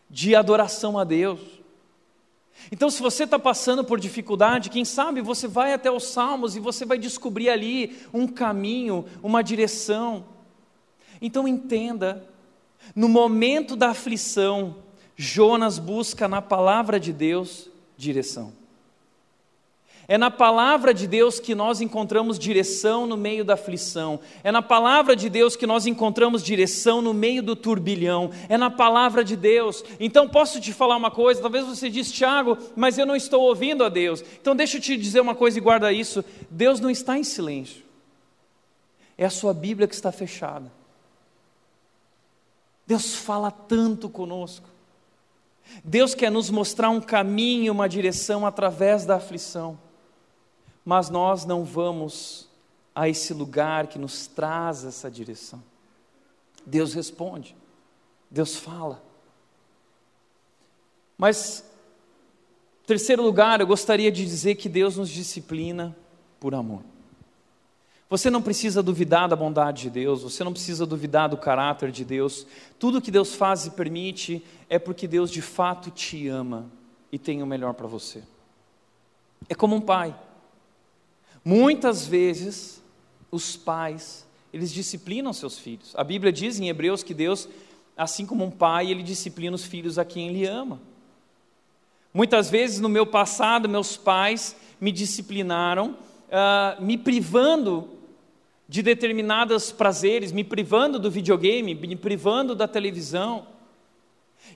[0.09, 1.39] de adoração a Deus.
[2.71, 6.59] Então, se você está passando por dificuldade, quem sabe você vai até os Salmos e
[6.59, 10.25] você vai descobrir ali um caminho, uma direção.
[11.21, 12.25] Então, entenda:
[12.95, 14.75] no momento da aflição,
[15.15, 18.53] Jonas busca na palavra de Deus direção.
[20.05, 24.19] É na palavra de Deus que nós encontramos direção no meio da aflição.
[24.43, 28.29] É na palavra de Deus que nós encontramos direção no meio do turbilhão.
[28.49, 29.83] É na palavra de Deus.
[29.99, 33.83] Então posso te falar uma coisa, talvez você diz, Tiago, mas eu não estou ouvindo
[33.83, 34.23] a Deus.
[34.41, 36.23] Então deixa eu te dizer uma coisa e guarda isso.
[36.49, 37.81] Deus não está em silêncio.
[39.17, 40.69] É a sua Bíblia que está fechada.
[42.85, 44.67] Deus fala tanto conosco.
[45.83, 49.77] Deus quer nos mostrar um caminho, uma direção através da aflição
[50.85, 52.49] mas nós não vamos
[52.93, 55.63] a esse lugar que nos traz essa direção.
[56.65, 57.55] Deus responde,
[58.29, 59.01] Deus fala.
[61.17, 61.65] Mas,
[62.85, 65.95] terceiro lugar, eu gostaria de dizer que Deus nos disciplina
[66.39, 66.81] por amor.
[68.13, 72.05] Você não precisa duvidar da bondade de Deus, você não precisa duvidar do caráter de
[72.05, 72.45] Deus.
[72.77, 76.69] Tudo que Deus faz e permite é porque Deus de fato te ama
[77.11, 78.21] e tem o melhor para você.
[79.49, 80.15] É como um pai.
[81.43, 82.83] Muitas vezes,
[83.31, 85.95] os pais, eles disciplinam seus filhos.
[85.95, 87.49] A Bíblia diz em Hebreus que Deus,
[87.97, 90.79] assim como um pai, ele disciplina os filhos a quem ele ama.
[92.13, 95.97] Muitas vezes, no meu passado, meus pais me disciplinaram,
[96.29, 97.92] uh, me privando
[98.67, 103.47] de determinados prazeres, me privando do videogame, me privando da televisão.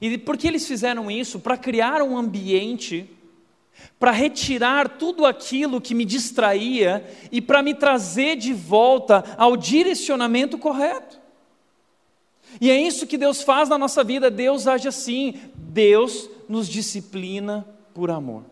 [0.01, 1.39] E por que eles fizeram isso?
[1.39, 3.09] Para criar um ambiente
[3.99, 10.57] para retirar tudo aquilo que me distraía e para me trazer de volta ao direcionamento
[10.57, 11.19] correto.
[12.61, 17.67] E é isso que Deus faz na nossa vida, Deus age assim, Deus nos disciplina
[17.93, 18.43] por amor.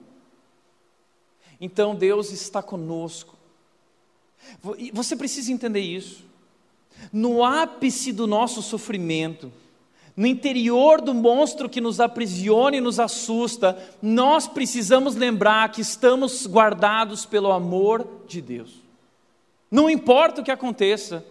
[1.61, 3.34] Então Deus está conosco.
[4.93, 6.23] Você precisa entender isso.
[7.11, 9.51] No ápice do nosso sofrimento,
[10.15, 16.47] no interior do monstro que nos aprisiona e nos assusta, nós precisamos lembrar que estamos
[16.47, 18.81] guardados pelo amor de Deus.
[19.69, 21.25] Não importa o que aconteça,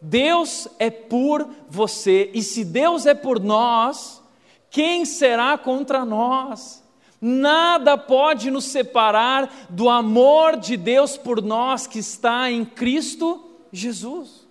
[0.00, 4.22] Deus é por você, e se Deus é por nós,
[4.70, 6.82] quem será contra nós?
[7.20, 14.46] Nada pode nos separar do amor de Deus por nós que está em Cristo Jesus.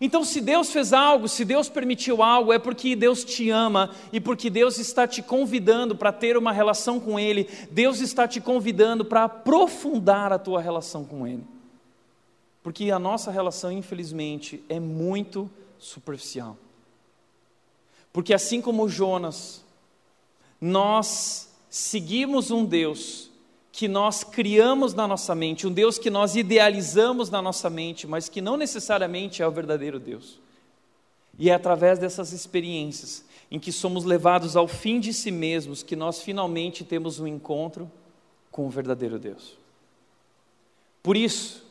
[0.00, 4.20] Então, se Deus fez algo, se Deus permitiu algo, é porque Deus te ama e
[4.20, 9.04] porque Deus está te convidando para ter uma relação com Ele, Deus está te convidando
[9.04, 11.44] para aprofundar a tua relação com Ele.
[12.62, 16.58] Porque a nossa relação, infelizmente, é muito superficial.
[18.12, 19.64] Porque assim como Jonas,
[20.60, 23.30] nós seguimos um Deus
[23.72, 28.28] que nós criamos na nossa mente, um Deus que nós idealizamos na nossa mente, mas
[28.28, 30.40] que não necessariamente é o verdadeiro Deus.
[31.38, 35.94] E é através dessas experiências em que somos levados ao fim de si mesmos que
[35.94, 37.90] nós finalmente temos um encontro
[38.50, 39.58] com o verdadeiro Deus.
[41.02, 41.62] Por isso,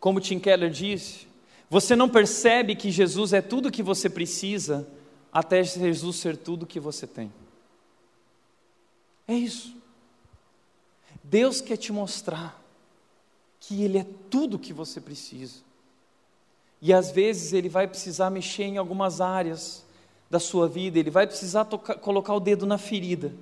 [0.00, 1.28] como Tim Keller disse,
[1.70, 4.86] você não percebe que Jesus é tudo o que você precisa
[5.32, 7.32] até Jesus ser tudo o que você tem.
[9.26, 9.74] É isso.
[11.22, 12.62] Deus quer te mostrar
[13.58, 15.60] que Ele é tudo o que você precisa.
[16.80, 19.84] E às vezes Ele vai precisar mexer em algumas áreas
[20.30, 23.32] da sua vida, Ele vai precisar tocar, colocar o dedo na ferida,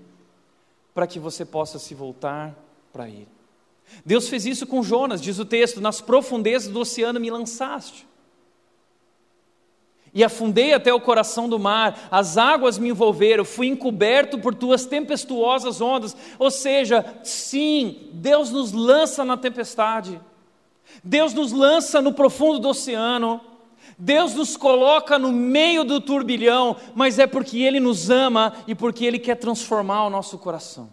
[0.94, 2.56] para que você possa se voltar
[2.92, 3.28] para Ele.
[4.04, 8.06] Deus fez isso com Jonas, diz o texto: nas profundezas do oceano me lançaste
[10.14, 14.86] e afundei até o coração do mar, as águas me envolveram, fui encoberto por tuas
[14.86, 16.16] tempestuosas ondas.
[16.38, 20.20] Ou seja, sim, Deus nos lança na tempestade,
[21.02, 23.40] Deus nos lança no profundo do oceano,
[23.98, 29.04] Deus nos coloca no meio do turbilhão, mas é porque Ele nos ama e porque
[29.04, 30.88] Ele quer transformar o nosso coração.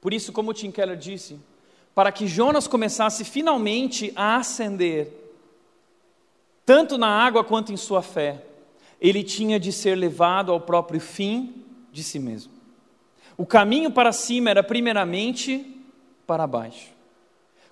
[0.00, 1.38] Por isso, como Tim Keller disse,
[1.92, 5.17] para que Jonas começasse finalmente a ascender,
[6.68, 8.44] tanto na água quanto em sua fé.
[9.00, 12.52] ele tinha de ser levado ao próprio fim de si mesmo.
[13.38, 15.80] O caminho para cima era primeiramente
[16.26, 16.90] para baixo.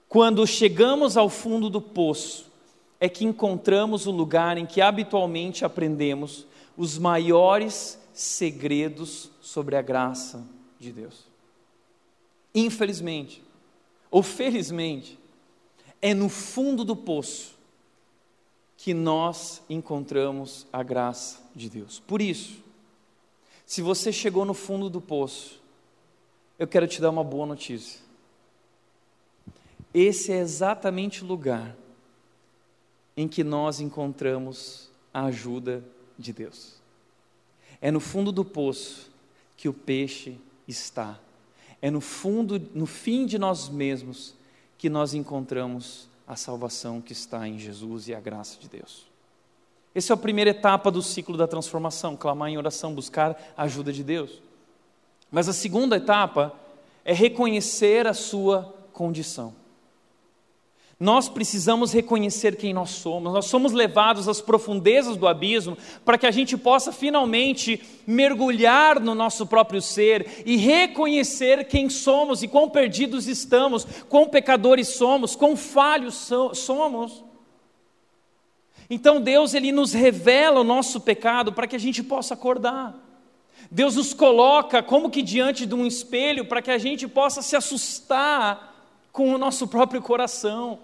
[0.08, 2.50] Quando chegamos ao fundo do poço,
[2.98, 10.42] é que encontramos o lugar em que habitualmente aprendemos os maiores segredos sobre a graça
[10.80, 11.26] de Deus.
[12.54, 13.42] Infelizmente,
[14.10, 15.18] ou felizmente,
[16.00, 17.55] é no fundo do poço
[18.76, 21.98] que nós encontramos a graça de Deus.
[22.00, 22.62] Por isso,
[23.64, 25.60] se você chegou no fundo do poço,
[26.58, 28.00] eu quero te dar uma boa notícia.
[29.92, 31.74] Esse é exatamente o lugar
[33.16, 35.82] em que nós encontramos a ajuda
[36.18, 36.74] de Deus.
[37.80, 39.10] É no fundo do poço
[39.56, 41.18] que o peixe está.
[41.80, 44.34] É no fundo, no fim de nós mesmos
[44.76, 49.06] que nós encontramos a salvação que está em Jesus e a graça de Deus.
[49.94, 53.92] Essa é a primeira etapa do ciclo da transformação, clamar em oração, buscar a ajuda
[53.92, 54.42] de Deus.
[55.30, 56.52] Mas a segunda etapa
[57.04, 59.54] é reconhecer a sua condição.
[60.98, 65.76] Nós precisamos reconhecer quem nós somos, nós somos levados às profundezas do abismo
[66.06, 72.42] para que a gente possa finalmente mergulhar no nosso próprio ser e reconhecer quem somos
[72.42, 77.22] e quão perdidos estamos, quão pecadores somos, quão falhos somos.
[78.88, 82.94] Então Deus ele nos revela o nosso pecado para que a gente possa acordar.
[83.70, 87.54] Deus nos coloca como que diante de um espelho para que a gente possa se
[87.54, 88.75] assustar
[89.16, 90.78] com o nosso próprio coração.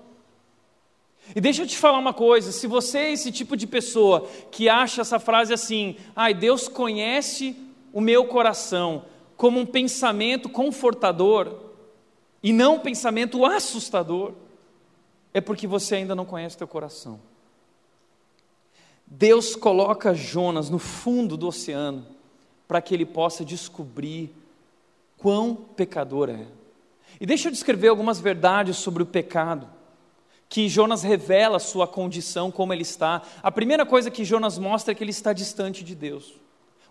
[1.36, 4.70] E deixa eu te falar uma coisa: se você é esse tipo de pessoa que
[4.70, 7.54] acha essa frase assim, ai, Deus conhece
[7.92, 9.04] o meu coração,
[9.36, 11.58] como um pensamento confortador
[12.42, 14.32] e não um pensamento assustador,
[15.34, 17.20] é porque você ainda não conhece teu coração.
[19.06, 22.06] Deus coloca Jonas no fundo do oceano
[22.66, 24.34] para que ele possa descobrir
[25.18, 26.61] quão pecador é.
[27.20, 29.68] E deixa eu descrever algumas verdades sobre o pecado,
[30.48, 33.22] que Jonas revela sua condição, como ele está.
[33.42, 36.34] A primeira coisa que Jonas mostra é que ele está distante de Deus.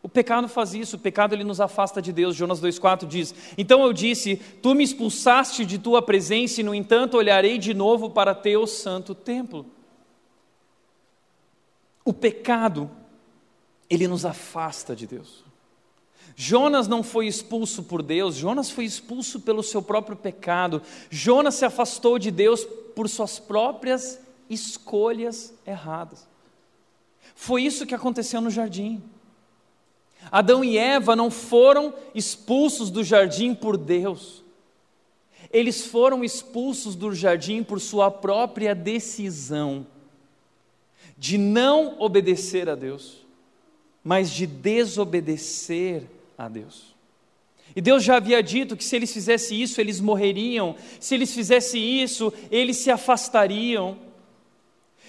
[0.03, 2.35] O pecado faz isso, o pecado ele nos afasta de Deus.
[2.35, 7.17] Jonas 2,4 diz: Então eu disse: Tu me expulsaste de tua presença, e no entanto
[7.17, 9.65] olharei de novo para teu santo templo.
[12.03, 12.89] O pecado,
[13.87, 15.50] ele nos afasta de Deus.
[16.35, 20.81] Jonas não foi expulso por Deus, Jonas foi expulso pelo seu próprio pecado.
[21.09, 22.65] Jonas se afastou de Deus
[22.95, 24.19] por suas próprias
[24.49, 26.27] escolhas erradas.
[27.35, 29.01] Foi isso que aconteceu no jardim.
[30.31, 34.43] Adão e Eva não foram expulsos do jardim por Deus.
[35.51, 39.87] Eles foram expulsos do jardim por sua própria decisão
[41.17, 43.25] de não obedecer a Deus,
[44.03, 46.95] mas de desobedecer a Deus.
[47.75, 52.01] E Deus já havia dito que se eles fizessem isso, eles morreriam, se eles fizessem
[52.01, 53.97] isso, eles se afastariam.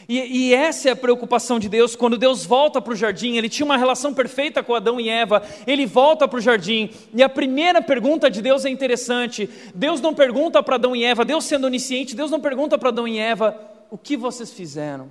[0.08, 3.48] E, e, essa é a preocupação de Deus, quando Deus volta para o jardim, ele
[3.48, 7.28] tinha uma relação perfeita com Adão e Eva, ele volta para o jardim, e a
[7.28, 11.66] primeira pergunta de Deus é interessante: Deus não pergunta para Adão e Eva, Deus sendo
[11.66, 13.58] onisciente, Deus não pergunta para Adão e Eva,
[13.90, 15.08] o que vocês fizeram?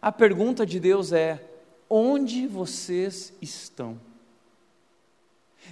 [0.00, 1.40] A pergunta de Deus é:
[1.88, 3.96] onde vocês estão?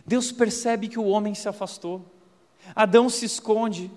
[0.07, 2.05] Deus percebe que o homem se afastou.
[2.75, 3.91] Adão se esconde,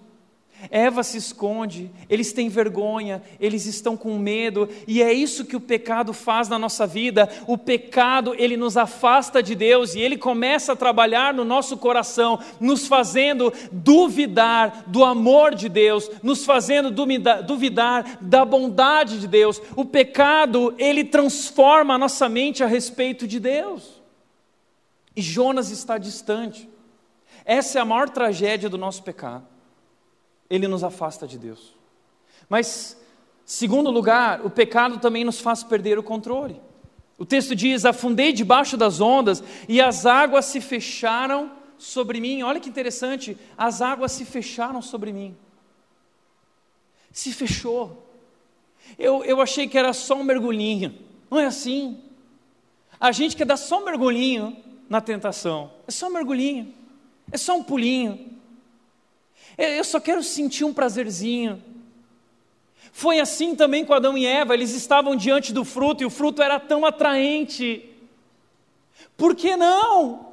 [0.72, 5.62] Eva se esconde, eles têm vergonha, eles estão com medo, e é isso que o
[5.62, 7.30] pecado faz na nossa vida.
[7.48, 12.40] O pecado, ele nos afasta de Deus e ele começa a trabalhar no nosso coração,
[12.60, 19.62] nos fazendo duvidar do amor de Deus, nos fazendo duvidar da bondade de Deus.
[19.76, 24.03] O pecado, ele transforma a nossa mente a respeito de Deus.
[25.16, 26.70] E Jonas está distante.
[27.46, 29.48] Essa é a maior tragédia do nosso pecado
[30.54, 31.74] ele nos afasta de Deus.
[32.48, 32.96] Mas,
[33.44, 36.62] segundo lugar, o pecado também nos faz perder o controle.
[37.18, 42.44] O texto diz: Afundei debaixo das ondas e as águas se fecharam sobre mim.
[42.44, 45.36] Olha que interessante, as águas se fecharam sobre mim.
[47.12, 48.08] Se fechou.
[49.00, 50.96] Eu, eu achei que era só um mergulhinho.
[51.32, 52.00] Não é assim.
[53.00, 54.56] A gente quer dar só um mergulhinho
[54.94, 55.72] na tentação.
[55.88, 56.72] É só um mergulhinho.
[57.32, 58.30] É só um pulinho.
[59.58, 61.60] Eu só quero sentir um prazerzinho.
[62.92, 66.44] Foi assim também com Adão e Eva, eles estavam diante do fruto e o fruto
[66.44, 67.90] era tão atraente.
[69.18, 70.28] Por que não?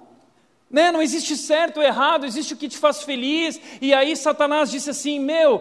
[0.71, 0.93] Né?
[0.93, 3.59] Não existe certo ou errado, existe o que te faz feliz.
[3.81, 5.61] E aí Satanás disse assim: Meu,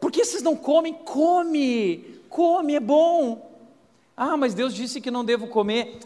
[0.00, 0.94] por que vocês não comem?
[0.94, 3.48] Come, come, é bom.
[4.16, 6.00] Ah, mas Deus disse que não devo comer.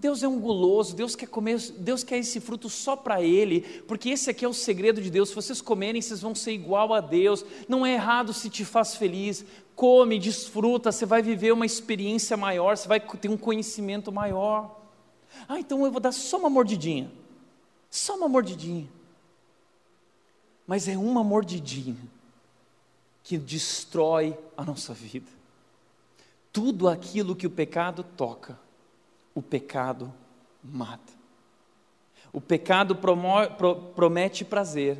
[0.00, 4.08] Deus é um guloso, Deus quer comer, Deus quer esse fruto só para Ele, porque
[4.08, 5.28] esse aqui é o segredo de Deus.
[5.28, 7.44] Se vocês comerem, vocês vão ser igual a Deus.
[7.68, 9.44] Não é errado se te faz feliz.
[9.76, 14.80] Come, desfruta, você vai viver uma experiência maior, você vai ter um conhecimento maior.
[15.46, 17.12] Ah, então eu vou dar só uma mordidinha.
[17.90, 18.88] Só uma mordidinha.
[20.66, 21.96] Mas é uma mordidinha
[23.22, 25.30] que destrói a nossa vida.
[26.50, 28.58] Tudo aquilo que o pecado toca
[29.34, 30.12] o pecado
[30.62, 31.12] mata.
[32.32, 34.98] O pecado promove, pro, promete prazer,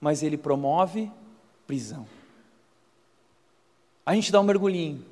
[0.00, 1.10] mas ele promove
[1.66, 2.06] prisão.
[4.04, 5.04] A gente dá um mergulhinho,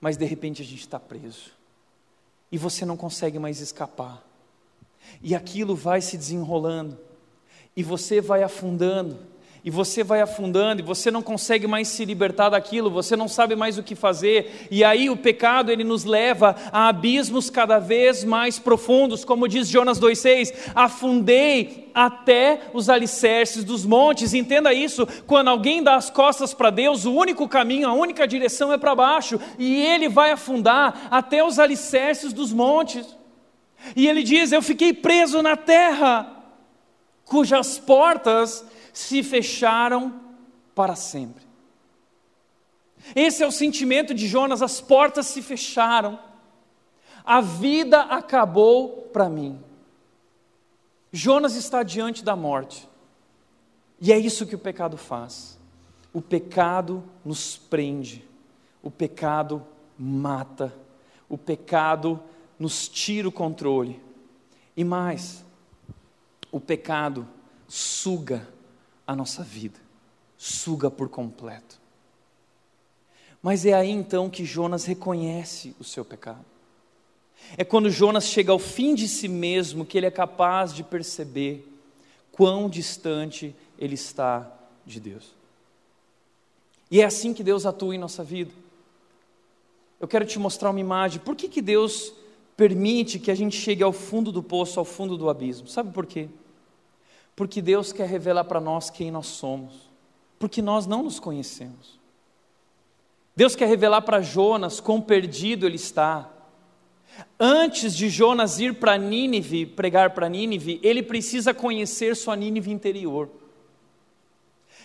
[0.00, 1.52] mas de repente a gente está preso.
[2.50, 4.22] E você não consegue mais escapar.
[5.20, 6.98] E aquilo vai se desenrolando.
[7.76, 9.18] E você vai afundando
[9.66, 13.56] e você vai afundando, e você não consegue mais se libertar daquilo, você não sabe
[13.56, 18.22] mais o que fazer, e aí o pecado ele nos leva a abismos cada vez
[18.22, 24.34] mais profundos, como diz Jonas 2,6: afundei até os alicerces dos montes.
[24.34, 28.72] Entenda isso: quando alguém dá as costas para Deus, o único caminho, a única direção
[28.72, 33.04] é para baixo, e ele vai afundar até os alicerces dos montes.
[33.96, 36.44] E ele diz: Eu fiquei preso na terra,
[37.24, 38.64] cujas portas
[38.96, 40.18] se fecharam
[40.74, 41.44] para sempre.
[43.14, 46.18] Esse é o sentimento de Jonas, as portas se fecharam,
[47.22, 49.62] a vida acabou para mim.
[51.12, 52.88] Jonas está diante da morte,
[54.00, 55.58] e é isso que o pecado faz.
[56.10, 58.26] O pecado nos prende,
[58.82, 59.62] o pecado
[59.98, 60.74] mata,
[61.28, 62.18] o pecado
[62.58, 64.02] nos tira o controle,
[64.74, 65.44] e mais,
[66.50, 67.28] o pecado
[67.68, 68.55] suga
[69.06, 69.78] a nossa vida,
[70.36, 71.80] suga por completo.
[73.42, 76.44] Mas é aí então que Jonas reconhece o seu pecado.
[77.56, 81.66] É quando Jonas chega ao fim de si mesmo que ele é capaz de perceber
[82.32, 84.50] quão distante ele está
[84.84, 85.34] de Deus.
[86.90, 88.52] E é assim que Deus atua em nossa vida.
[90.00, 91.20] Eu quero te mostrar uma imagem.
[91.20, 92.12] Por que, que Deus
[92.56, 95.68] permite que a gente chegue ao fundo do poço, ao fundo do abismo?
[95.68, 96.28] Sabe por quê?
[97.36, 99.74] Porque Deus quer revelar para nós quem nós somos,
[100.38, 102.00] porque nós não nos conhecemos.
[103.36, 106.32] Deus quer revelar para Jonas quão perdido ele está.
[107.38, 113.28] Antes de Jonas ir para Nínive, pregar para Nínive, ele precisa conhecer sua Nínive interior.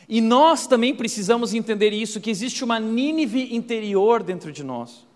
[0.10, 5.08] E nós também precisamos entender isso, que existe uma Nínive interior dentro de nós.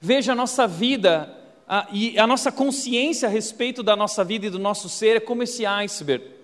[0.00, 1.32] Veja a nossa vida
[1.68, 5.20] a, e a nossa consciência a respeito da nossa vida e do nosso ser é
[5.20, 6.39] como esse iceberg.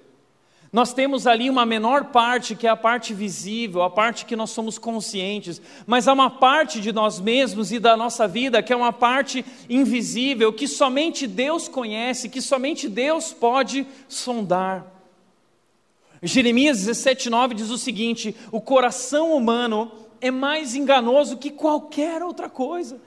[0.72, 4.50] Nós temos ali uma menor parte, que é a parte visível, a parte que nós
[4.50, 8.76] somos conscientes, mas há uma parte de nós mesmos e da nossa vida que é
[8.76, 14.84] uma parte invisível, que somente Deus conhece, que somente Deus pode sondar.
[16.22, 23.00] Jeremias 17,9 diz o seguinte: o coração humano é mais enganoso que qualquer outra coisa.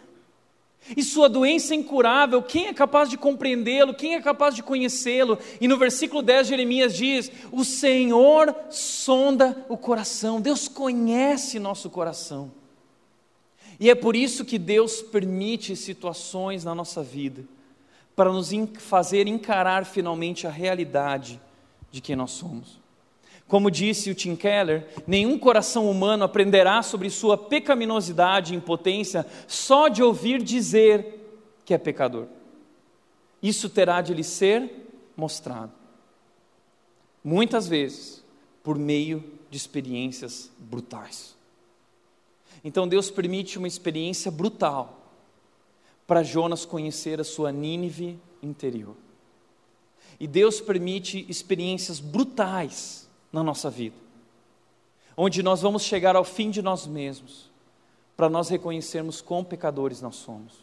[0.96, 3.94] E sua doença é incurável, quem é capaz de compreendê-lo?
[3.94, 5.38] Quem é capaz de conhecê-lo?
[5.62, 12.52] E no versículo 10 Jeremias diz: O Senhor sonda o coração, Deus conhece nosso coração.
[13.80, 17.46] E é por isso que Deus permite situações na nossa vida,
[18.16, 18.50] para nos
[18.80, 21.40] fazer encarar finalmente a realidade
[21.92, 22.79] de quem nós somos.
[23.50, 29.88] Como disse o Tim Keller, nenhum coração humano aprenderá sobre sua pecaminosidade e impotência só
[29.88, 32.28] de ouvir dizer que é pecador.
[33.42, 34.72] Isso terá de lhe ser
[35.18, 35.72] mostrado.
[37.24, 38.24] Muitas vezes,
[38.62, 41.36] por meio de experiências brutais.
[42.64, 45.12] Então Deus permite uma experiência brutal
[46.06, 48.96] para Jonas conhecer a sua Nínive interior.
[50.20, 53.96] E Deus permite experiências brutais na nossa vida,
[55.16, 57.50] onde nós vamos chegar ao fim de nós mesmos,
[58.16, 60.54] para nós reconhecermos quão pecadores nós somos.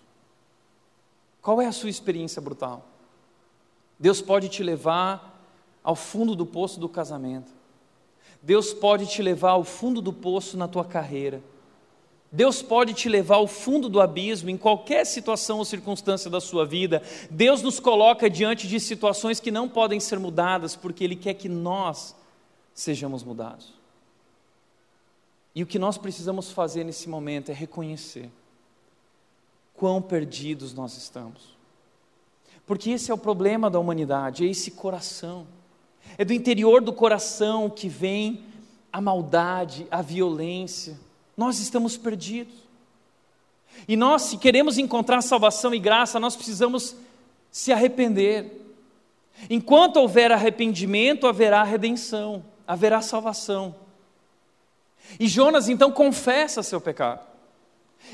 [1.41, 2.85] Qual é a sua experiência brutal?
[3.99, 5.41] Deus pode te levar
[5.83, 7.53] ao fundo do poço do casamento.
[8.43, 11.41] Deus pode te levar ao fundo do poço na tua carreira.
[12.31, 16.67] Deus pode te levar ao fundo do abismo em qualquer situação ou circunstância da sua
[16.67, 17.03] vida.
[17.31, 21.49] Deus nos coloca diante de situações que não podem ser mudadas, porque Ele quer que
[21.49, 22.15] nós
[22.77, 23.73] sejamos mudados.
[25.55, 28.31] E o que nós precisamos fazer nesse momento é reconhecer
[29.75, 31.57] quão perdidos nós estamos.
[32.67, 35.47] Porque esse é o problema da humanidade, é esse coração.
[36.19, 38.45] É do interior do coração que vem
[38.93, 40.99] a maldade, a violência.
[41.35, 42.55] Nós estamos perdidos.
[43.89, 46.95] E nós, se queremos encontrar salvação e graça, nós precisamos
[47.51, 48.75] se arrepender.
[49.49, 53.75] Enquanto houver arrependimento, haverá redenção, haverá salvação.
[55.21, 57.21] E Jonas então confessa seu pecado.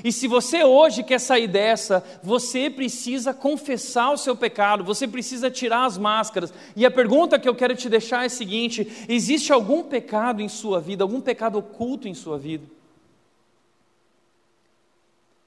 [0.03, 5.51] E se você hoje quer sair dessa, você precisa confessar o seu pecado, você precisa
[5.51, 6.53] tirar as máscaras.
[6.75, 10.49] E a pergunta que eu quero te deixar é a seguinte: existe algum pecado em
[10.49, 12.65] sua vida, algum pecado oculto em sua vida?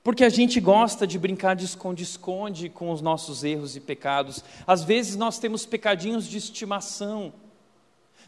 [0.03, 4.43] Porque a gente gosta de brincar de esconde-esconde com os nossos erros e pecados.
[4.67, 7.33] Às vezes nós temos pecadinhos de estimação.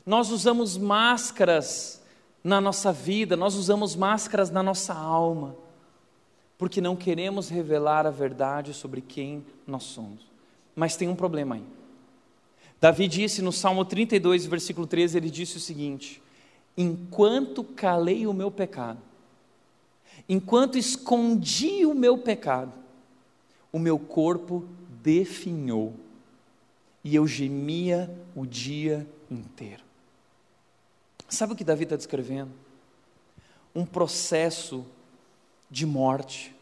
[0.07, 2.01] Nós usamos máscaras
[2.43, 5.55] na nossa vida, nós usamos máscaras na nossa alma,
[6.57, 10.25] porque não queremos revelar a verdade sobre quem nós somos.
[10.75, 11.63] Mas tem um problema aí.
[12.81, 16.21] Davi disse no Salmo 32, versículo 13, ele disse o seguinte:
[16.75, 19.01] Enquanto calei o meu pecado,
[20.27, 22.73] Enquanto escondi o meu pecado,
[23.71, 24.65] o meu corpo
[25.01, 25.93] definhou
[27.03, 29.86] e eu gemia o dia inteiro.
[31.28, 32.51] Sabe o que Davi está descrevendo?
[33.75, 34.86] Um processo
[35.69, 36.55] de morte.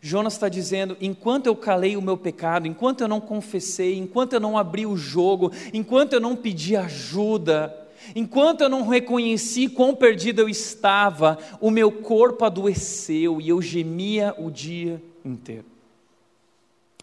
[0.00, 4.40] Jonas está dizendo: enquanto eu calei o meu pecado, enquanto eu não confessei, enquanto eu
[4.40, 7.76] não abri o jogo, enquanto eu não pedi ajuda,
[8.14, 14.34] Enquanto eu não reconheci quão perdido eu estava, o meu corpo adoeceu e eu gemia
[14.38, 15.66] o dia inteiro.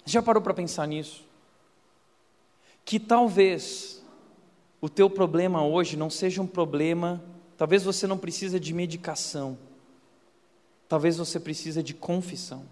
[0.05, 1.23] Já parou para pensar nisso?
[2.83, 3.96] Que talvez
[4.79, 7.23] o teu problema hoje não seja um problema,
[7.57, 9.57] talvez você não precisa de medicação,
[10.87, 12.63] talvez você precisa de confissão.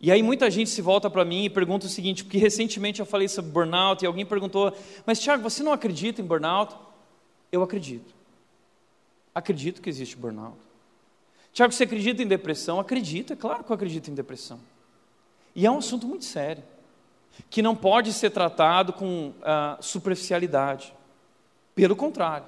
[0.00, 3.06] E aí muita gente se volta para mim e pergunta o seguinte, porque recentemente eu
[3.06, 4.72] falei sobre burnout e alguém perguntou,
[5.04, 6.76] mas Tiago, você não acredita em burnout?
[7.50, 8.14] Eu acredito.
[9.34, 10.56] Acredito que existe burnout.
[11.52, 12.78] Tiago, você acredita em depressão?
[12.78, 14.60] Acredito, é claro que eu acredito em depressão.
[15.54, 16.62] E é um assunto muito sério,
[17.50, 20.92] que não pode ser tratado com uh, superficialidade.
[21.74, 22.46] Pelo contrário,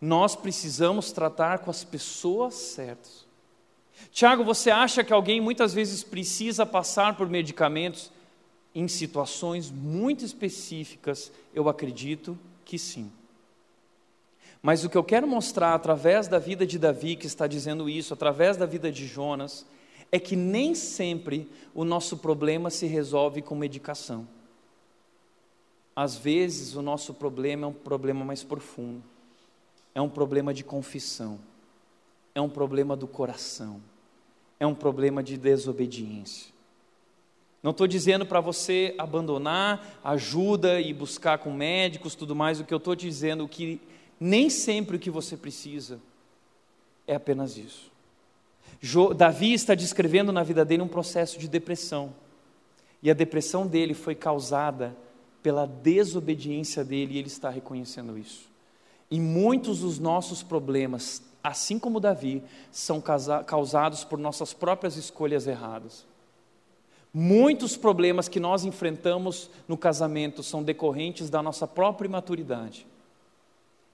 [0.00, 3.26] nós precisamos tratar com as pessoas certas.
[4.10, 8.10] Tiago, você acha que alguém muitas vezes precisa passar por medicamentos
[8.74, 11.32] em situações muito específicas?
[11.54, 13.10] Eu acredito que sim.
[14.62, 18.12] Mas o que eu quero mostrar através da vida de Davi, que está dizendo isso,
[18.12, 19.64] através da vida de Jonas,
[20.10, 24.26] é que nem sempre o nosso problema se resolve com medicação.
[25.94, 29.02] Às vezes o nosso problema é um problema mais profundo,
[29.94, 31.38] é um problema de confissão
[32.38, 33.82] é um problema do coração,
[34.60, 36.52] é um problema de desobediência.
[37.60, 42.72] Não estou dizendo para você abandonar ajuda e buscar com médicos, tudo mais, o que
[42.72, 43.80] eu estou dizendo é que
[44.20, 46.00] nem sempre o que você precisa
[47.06, 47.87] é apenas isso.
[49.16, 52.14] Davi está descrevendo na vida dele um processo de depressão.
[53.02, 54.96] E a depressão dele foi causada
[55.42, 58.48] pela desobediência dele, e ele está reconhecendo isso.
[59.10, 63.02] E muitos dos nossos problemas assim como Davi, são
[63.46, 66.06] causados por nossas próprias escolhas erradas.
[67.12, 72.86] Muitos problemas que nós enfrentamos no casamento são decorrentes da nossa própria imaturidade.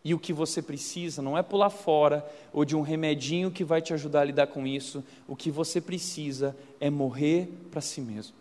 [0.05, 3.81] E o que você precisa não é pular fora ou de um remedinho que vai
[3.81, 5.03] te ajudar a lidar com isso.
[5.27, 8.37] O que você precisa é morrer para si mesmo.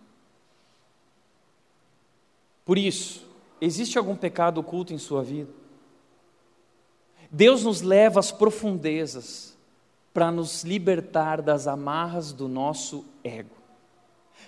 [2.66, 3.26] Por isso,
[3.62, 5.52] existe algum pecado oculto em sua vida?
[7.32, 9.58] Deus nos leva às profundezas
[10.14, 13.56] para nos libertar das amarras do nosso ego,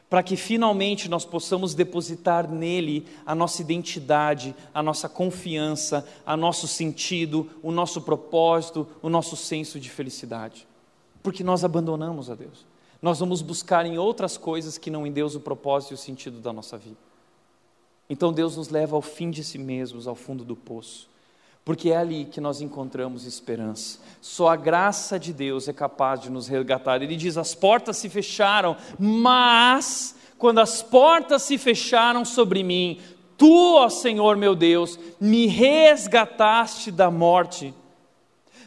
[0.10, 6.68] para que finalmente nós possamos depositar nele a nossa identidade, a nossa confiança, a nosso
[6.68, 10.68] sentido, o nosso propósito, o nosso senso de felicidade.
[11.24, 12.66] Porque nós abandonamos a Deus.
[13.01, 16.39] Nós vamos buscar em outras coisas que não em Deus o propósito e o sentido
[16.39, 16.97] da nossa vida.
[18.10, 21.10] Então Deus nos leva ao fim de si mesmos, ao fundo do poço
[21.66, 23.97] porque é ali que nós encontramos esperança.
[24.22, 27.01] Só a graça de Deus é capaz de nos resgatar.
[27.01, 32.99] Ele diz: as portas se fecharam, mas quando as portas se fecharam sobre mim,
[33.36, 37.74] tu, ó Senhor meu Deus, me resgataste da morte.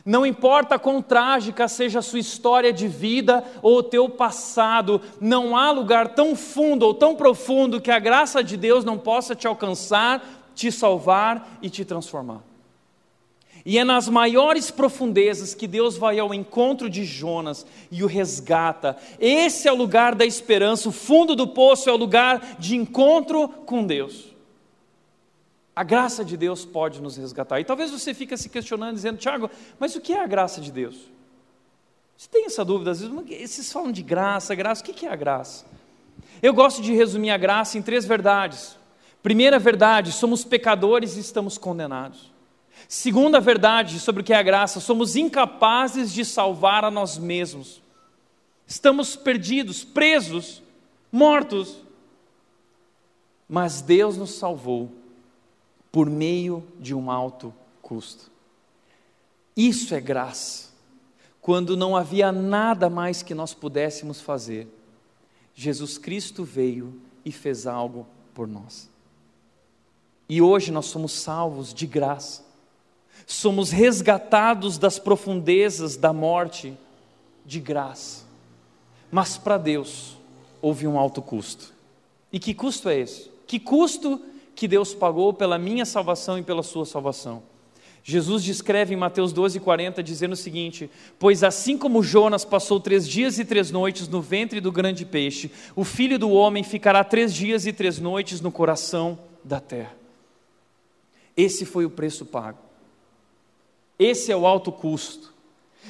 [0.05, 5.57] Não importa quão trágica seja a sua história de vida ou o teu passado, não
[5.57, 9.47] há lugar tão fundo ou tão profundo que a graça de Deus não possa te
[9.47, 12.48] alcançar, te salvar e te transformar.
[13.69, 18.97] E é nas maiores profundezas que Deus vai ao encontro de Jonas e o resgata.
[19.21, 23.47] Esse é o lugar da esperança, o fundo do poço é o lugar de encontro
[23.47, 24.35] com Deus.
[25.77, 27.61] A graça de Deus pode nos resgatar.
[27.61, 30.73] E talvez você fique se questionando, dizendo, Tiago, mas o que é a graça de
[30.73, 30.97] Deus?
[32.17, 33.15] Você tem essa dúvida, às vezes,
[33.51, 35.67] vocês falam de graça, graça, o que é a graça?
[36.43, 38.79] Eu gosto de resumir a graça em três verdades.
[39.23, 42.38] Primeira verdade, somos pecadores e estamos condenados.
[42.87, 47.83] Segunda verdade sobre o que é a graça, somos incapazes de salvar a nós mesmos.
[48.67, 50.63] Estamos perdidos, presos,
[51.11, 51.79] mortos.
[53.49, 54.93] Mas Deus nos salvou
[55.91, 58.31] por meio de um alto custo.
[59.57, 60.69] Isso é graça.
[61.41, 64.69] Quando não havia nada mais que nós pudéssemos fazer,
[65.55, 68.91] Jesus Cristo veio e fez algo por nós.
[70.29, 72.45] E hoje nós somos salvos de graça.
[73.31, 76.75] Somos resgatados das profundezas da morte
[77.45, 78.25] de graça.
[79.13, 80.17] Mas para Deus
[80.63, 81.75] houve um alto custo.
[82.33, 83.31] E que custo é esse?
[83.47, 84.19] Que custo
[84.55, 87.43] que Deus pagou pela minha salvação e pela sua salvação?
[88.03, 93.07] Jesus descreve em Mateus 12, 40, dizendo o seguinte: Pois assim como Jonas passou três
[93.07, 97.35] dias e três noites no ventre do grande peixe, o filho do homem ficará três
[97.35, 99.95] dias e três noites no coração da terra.
[101.37, 102.68] Esse foi o preço pago.
[103.99, 105.35] Esse é o alto custo.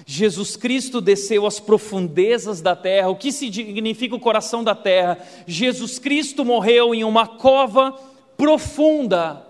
[0.06, 3.08] Jesus Cristo desceu às profundezas da terra.
[3.08, 5.18] O que significa o coração da terra?
[5.46, 7.92] Jesus Cristo morreu em uma cova
[8.36, 9.47] profunda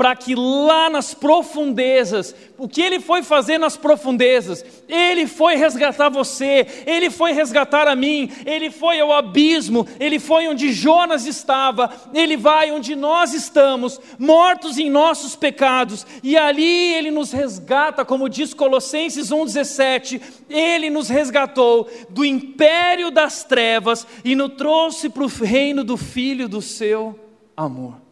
[0.00, 4.64] para que lá nas profundezas, o que ele foi fazer nas profundezas?
[4.88, 10.48] Ele foi resgatar você, ele foi resgatar a mim, ele foi ao abismo, ele foi
[10.48, 17.10] onde Jonas estava, ele vai onde nós estamos, mortos em nossos pecados, e ali ele
[17.10, 24.54] nos resgata, como diz Colossenses 1,17, ele nos resgatou do império das trevas e nos
[24.54, 27.20] trouxe para o reino do Filho do seu
[27.54, 28.09] amor.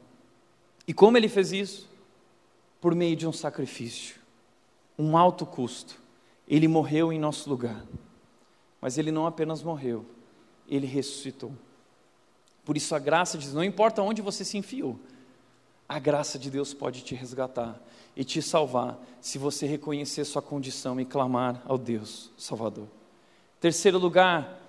[0.89, 1.87] E como ele fez isso?
[2.81, 4.17] Por meio de um sacrifício,
[4.99, 6.01] um alto custo.
[6.49, 7.85] Ele morreu em nosso lugar.
[8.81, 10.07] Mas ele não apenas morreu,
[10.67, 11.53] ele ressuscitou.
[12.65, 14.99] Por isso a graça diz: não importa onde você se enfiou,
[15.87, 17.79] a graça de Deus pode te resgatar
[18.17, 22.87] e te salvar se você reconhecer sua condição e clamar ao Deus Salvador.
[23.61, 24.68] Terceiro lugar,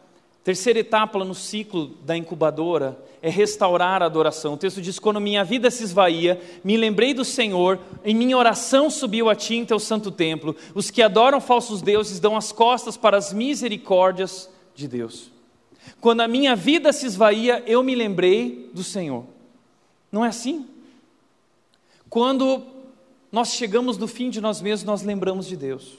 [0.50, 4.56] Terceira etapa no ciclo da incubadora é restaurar a adoração.
[4.56, 8.90] O texto diz: Quando minha vida se esvaía, me lembrei do Senhor, em minha oração
[8.90, 10.56] subiu a ti em teu santo templo.
[10.74, 15.30] Os que adoram falsos deuses dão as costas para as misericórdias de Deus.
[16.02, 19.26] Quando a minha vida se esvaía, eu me lembrei do Senhor.
[20.12, 20.66] Não é assim?
[22.10, 22.64] Quando
[23.32, 25.99] nós chegamos no fim de nós mesmos, nós lembramos de Deus.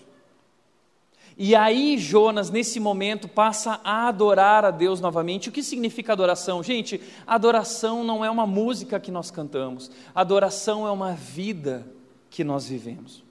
[1.43, 5.49] E aí Jonas, nesse momento, passa a adorar a Deus novamente.
[5.49, 6.63] O que significa adoração?
[6.63, 11.91] Gente, adoração não é uma música que nós cantamos, adoração é uma vida
[12.29, 13.25] que nós vivemos.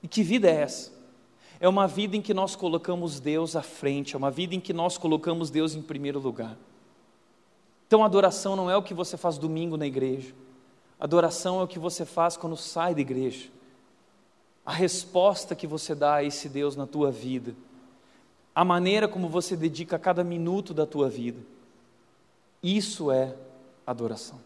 [0.00, 0.92] E que vida é essa?
[1.58, 4.72] É uma vida em que nós colocamos Deus à frente, é uma vida em que
[4.72, 6.56] nós colocamos Deus em primeiro lugar.
[7.88, 10.32] Então, adoração não é o que você faz domingo na igreja,
[11.00, 13.55] adoração é o que você faz quando sai da igreja
[14.66, 17.54] a resposta que você dá a esse Deus na tua vida,
[18.52, 21.40] a maneira como você dedica cada minuto da tua vida.
[22.60, 23.36] Isso é
[23.86, 24.40] adoração.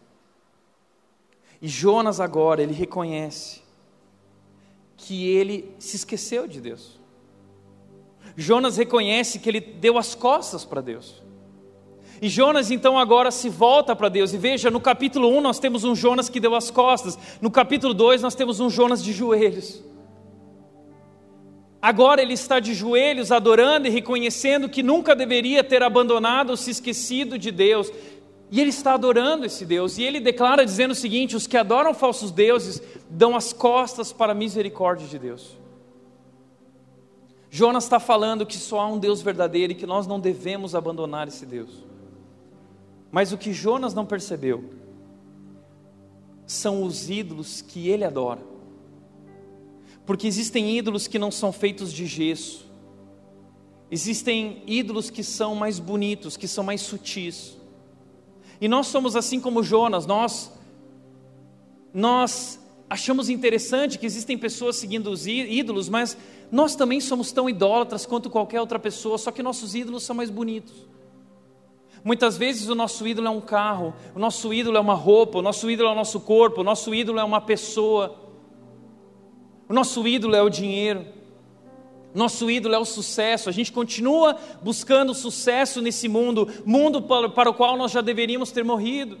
[1.59, 3.61] E Jonas agora, ele reconhece
[4.95, 6.99] que ele se esqueceu de Deus.
[8.37, 11.21] Jonas reconhece que ele deu as costas para Deus.
[12.21, 14.33] E Jonas então agora se volta para Deus.
[14.33, 17.17] E veja, no capítulo 1 nós temos um Jonas que deu as costas.
[17.41, 19.81] No capítulo 2 nós temos um Jonas de joelhos.
[21.81, 26.69] Agora ele está de joelhos adorando e reconhecendo que nunca deveria ter abandonado ou se
[26.69, 27.91] esquecido de Deus.
[28.51, 29.97] E ele está adorando esse Deus.
[29.97, 34.33] E ele declara dizendo o seguinte: os que adoram falsos deuses dão as costas para
[34.33, 35.57] a misericórdia de Deus.
[37.49, 41.27] Jonas está falando que só há um Deus verdadeiro e que nós não devemos abandonar
[41.27, 41.83] esse Deus.
[43.11, 44.63] Mas o que Jonas não percebeu
[46.45, 48.50] são os ídolos que ele adora.
[50.05, 52.69] Porque existem ídolos que não são feitos de gesso.
[53.89, 57.57] Existem ídolos que são mais bonitos, que são mais sutis.
[58.59, 60.51] E nós somos assim como Jonas, nós
[61.93, 66.17] nós achamos interessante que existem pessoas seguindo os ídolos, mas
[66.51, 70.29] nós também somos tão idólatras quanto qualquer outra pessoa, só que nossos ídolos são mais
[70.29, 70.73] bonitos.
[72.03, 75.41] Muitas vezes o nosso ídolo é um carro, o nosso ídolo é uma roupa, o
[75.41, 78.20] nosso ídolo é o nosso corpo, o nosso ídolo é uma pessoa.
[79.71, 81.05] O nosso ídolo é o dinheiro.
[82.13, 83.47] Nosso ídolo é o sucesso.
[83.47, 88.65] A gente continua buscando sucesso nesse mundo, mundo para, o qual nós já deveríamos ter
[88.65, 89.17] morrido.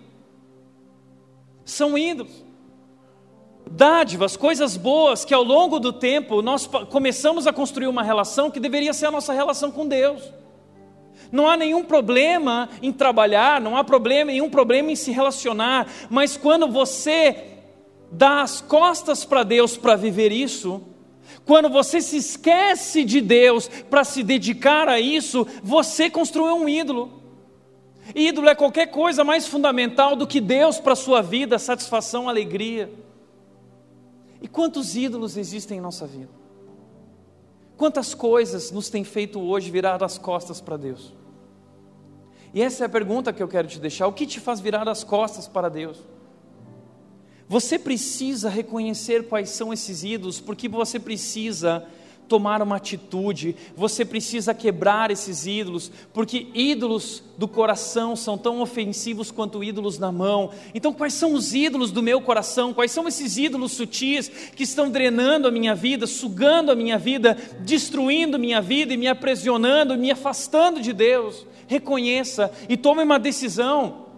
[1.63, 2.43] São ídolos.
[3.65, 8.59] dádivas, coisas boas que ao longo do tempo nós começamos a construir uma relação que
[8.59, 10.33] deveria ser a nossa relação com Deus.
[11.31, 16.35] Não há nenhum problema em trabalhar, não há problema, nenhum problema em se relacionar, mas
[16.35, 17.50] quando você
[18.11, 20.81] dá as costas para Deus para viver isso,
[21.45, 27.21] quando você se esquece de Deus para se dedicar a isso, você construiu um ídolo.
[28.13, 32.91] Ídolo é qualquer coisa mais fundamental do que Deus para a sua vida, satisfação, alegria.
[34.41, 36.29] E quantos ídolos existem em nossa vida?
[37.77, 41.13] Quantas coisas nos tem feito hoje virar as costas para Deus?
[42.53, 44.87] E essa é a pergunta que eu quero te deixar: o que te faz virar
[44.89, 46.03] as costas para Deus?
[47.51, 51.85] Você precisa reconhecer quais são esses ídolos, porque você precisa
[52.25, 59.31] tomar uma atitude, você precisa quebrar esses ídolos, porque ídolos do coração são tão ofensivos
[59.31, 60.51] quanto ídolos na mão.
[60.73, 62.73] Então, quais são os ídolos do meu coração?
[62.73, 67.37] Quais são esses ídolos sutis que estão drenando a minha vida, sugando a minha vida,
[67.59, 71.45] destruindo minha vida e me aprisionando, me afastando de Deus?
[71.67, 74.09] Reconheça e tome uma decisão.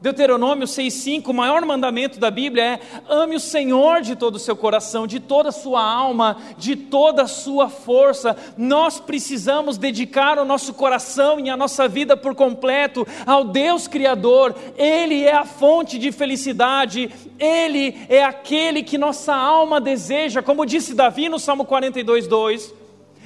[0.00, 4.54] Deuteronômio 6,5, o maior mandamento da Bíblia é: ame o Senhor de todo o seu
[4.54, 8.36] coração, de toda a sua alma, de toda a sua força.
[8.58, 14.54] Nós precisamos dedicar o nosso coração e a nossa vida por completo ao Deus Criador.
[14.76, 20.94] Ele é a fonte de felicidade, Ele é aquele que nossa alma deseja, como disse
[20.94, 22.74] Davi no Salmo 42, 2.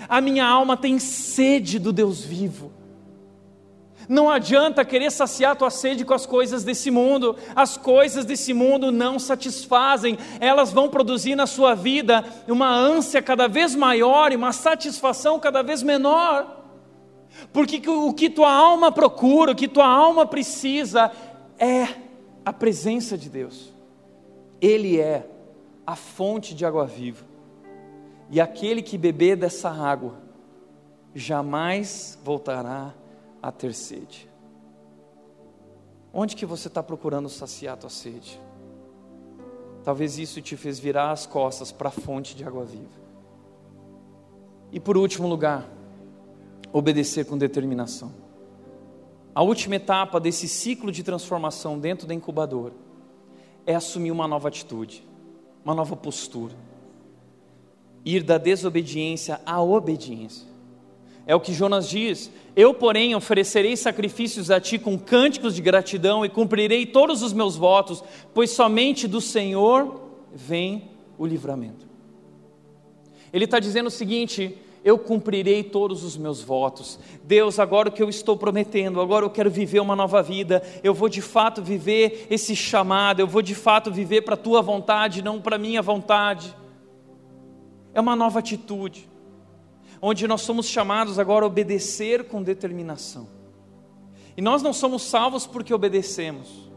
[0.08, 2.79] A minha alma tem sede do Deus vivo.
[4.10, 7.36] Não adianta querer saciar tua sede com as coisas desse mundo.
[7.54, 10.18] As coisas desse mundo não satisfazem.
[10.40, 15.62] Elas vão produzir na sua vida uma ânsia cada vez maior e uma satisfação cada
[15.62, 16.60] vez menor.
[17.52, 21.12] Porque o que tua alma procura, o que tua alma precisa
[21.56, 21.86] é
[22.44, 23.72] a presença de Deus.
[24.60, 25.24] Ele é
[25.86, 27.24] a fonte de água viva.
[28.28, 30.14] E aquele que beber dessa água
[31.14, 32.92] jamais voltará
[33.42, 34.28] a ter sede.
[36.12, 38.40] Onde que você está procurando saciar a tua sede?
[39.84, 43.00] Talvez isso te fez virar as costas para a fonte de água viva.
[44.72, 45.68] E por último lugar,
[46.72, 48.12] obedecer com determinação.
[49.34, 52.74] A última etapa desse ciclo de transformação dentro da incubadora
[53.64, 55.06] é assumir uma nova atitude,
[55.64, 56.54] uma nova postura.
[58.04, 60.49] Ir da desobediência à obediência.
[61.26, 66.24] É o que Jonas diz: Eu, porém, oferecerei sacrifícios a ti com cânticos de gratidão
[66.24, 68.02] e cumprirei todos os meus votos,
[68.34, 70.00] pois somente do Senhor
[70.32, 71.86] vem o livramento.
[73.32, 76.98] Ele está dizendo o seguinte: eu cumprirei todos os meus votos.
[77.22, 80.94] Deus, agora o que eu estou prometendo, agora eu quero viver uma nova vida, eu
[80.94, 85.22] vou de fato viver esse chamado, eu vou de fato viver para a tua vontade,
[85.22, 86.56] não para a minha vontade.
[87.92, 89.09] É uma nova atitude
[90.00, 93.28] onde nós somos chamados agora a obedecer com determinação.
[94.36, 96.70] E nós não somos salvos porque obedecemos,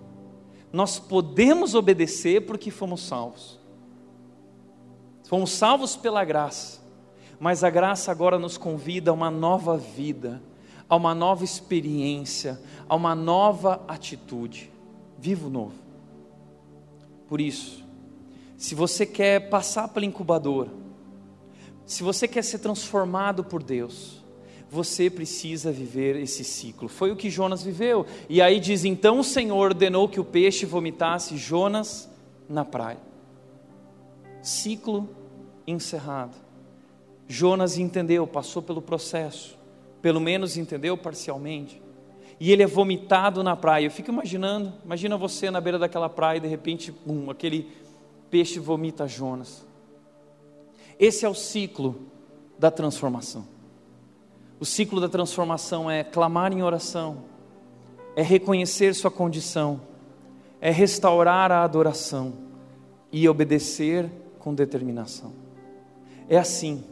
[0.72, 3.60] nós podemos obedecer porque fomos salvos.
[5.24, 6.82] Fomos salvos pela graça,
[7.40, 10.42] mas a graça agora nos convida a uma nova vida,
[10.90, 12.60] a uma nova experiência,
[12.90, 14.72] a uma nova atitude.
[15.18, 15.76] Vivo novo.
[17.28, 17.84] Por isso,
[18.58, 20.70] se você quer passar pela incubadora,
[21.86, 24.24] se você quer ser transformado por Deus,
[24.70, 26.90] você precisa viver esse ciclo.
[26.90, 28.06] Foi o que Jonas viveu.
[28.28, 32.10] E aí diz: então o Senhor ordenou que o peixe vomitasse Jonas
[32.50, 33.00] na praia.
[34.42, 35.08] Ciclo
[35.68, 36.36] encerrado.
[37.28, 39.58] Jonas entendeu, passou pelo processo,
[40.02, 41.82] pelo menos entendeu parcialmente.
[42.40, 43.86] E ele é vomitado na praia.
[43.86, 47.72] Eu fico imaginando, imagina você na beira daquela praia e de repente, bum, aquele
[48.30, 49.66] peixe vomita Jonas.
[51.00, 51.96] Esse é o ciclo
[52.58, 53.46] da transformação.
[54.60, 57.26] O ciclo da transformação é clamar em oração,
[58.16, 59.82] é reconhecer sua condição,
[60.62, 62.34] é restaurar a adoração
[63.12, 65.34] e obedecer com determinação.
[66.30, 66.84] É assim,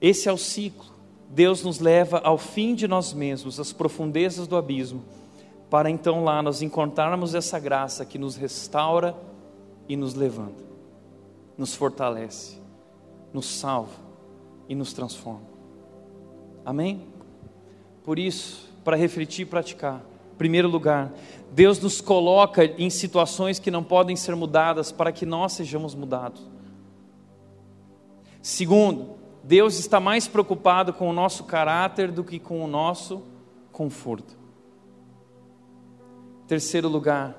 [0.00, 0.86] esse é o ciclo.
[1.30, 5.02] Deus nos leva ao fim de nós mesmos, às profundezas do abismo,
[5.68, 9.14] para então lá nós encontrarmos essa graça que nos restaura
[9.88, 10.62] e nos levanta,
[11.56, 12.57] nos fortalece
[13.32, 13.94] nos salva
[14.68, 15.46] e nos transforma.
[16.64, 17.06] Amém?
[18.04, 20.04] Por isso, para refletir e praticar,
[20.36, 21.12] primeiro lugar,
[21.52, 26.46] Deus nos coloca em situações que não podem ser mudadas para que nós sejamos mudados.
[28.40, 33.22] Segundo, Deus está mais preocupado com o nosso caráter do que com o nosso
[33.72, 34.36] conforto.
[36.46, 37.36] Terceiro lugar,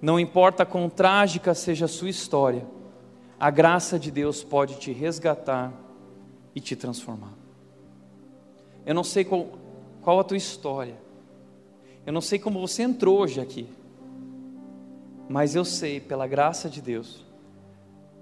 [0.00, 2.66] não importa quão trágica seja a sua história,
[3.38, 5.72] a graça de Deus pode te resgatar
[6.54, 7.32] e te transformar.
[8.86, 9.48] Eu não sei qual,
[10.02, 10.96] qual a tua história,
[12.06, 13.68] eu não sei como você entrou hoje aqui,
[15.28, 17.24] mas eu sei, pela graça de Deus,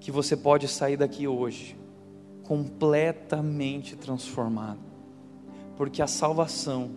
[0.01, 1.77] que você pode sair daqui hoje
[2.45, 4.81] completamente transformado,
[5.77, 6.91] porque a salvação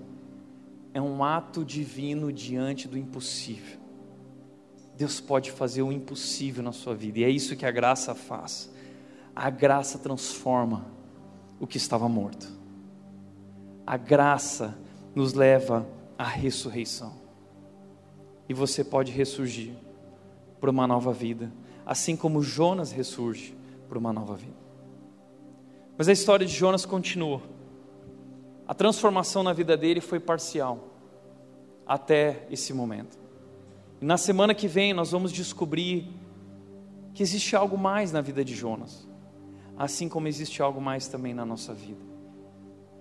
[0.93, 3.84] é um ato divino diante do impossível.
[4.97, 8.71] Deus pode fazer o impossível na sua vida, e é isso que a graça faz.
[9.35, 10.85] A graça transforma
[11.59, 12.47] o que estava morto.
[13.85, 14.77] A graça
[15.13, 15.85] nos leva
[16.17, 17.13] à ressurreição.
[18.47, 19.73] E você pode ressurgir
[20.61, 21.51] para uma nova vida,
[21.85, 23.55] assim como Jonas ressurge
[23.89, 24.55] para uma nova vida.
[25.97, 27.41] Mas a história de Jonas continua.
[28.67, 30.89] A transformação na vida dele foi parcial
[31.85, 33.24] até esse momento.
[34.05, 36.07] E na semana que vem nós vamos descobrir
[37.11, 39.09] que existe algo mais na vida de Jonas,
[39.75, 42.05] assim como existe algo mais também na nossa vida.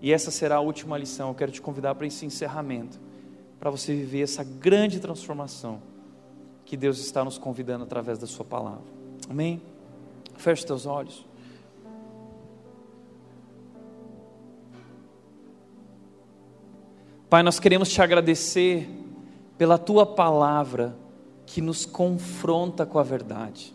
[0.00, 1.28] E essa será a última lição.
[1.28, 2.98] Eu quero te convidar para esse encerramento,
[3.60, 5.82] para você viver essa grande transformação
[6.64, 8.80] que Deus está nos convidando através da Sua palavra.
[9.28, 9.60] Amém?
[10.38, 11.26] Feche teus olhos.
[17.28, 19.03] Pai, nós queremos te agradecer
[19.56, 20.96] pela tua palavra
[21.46, 23.74] que nos confronta com a verdade.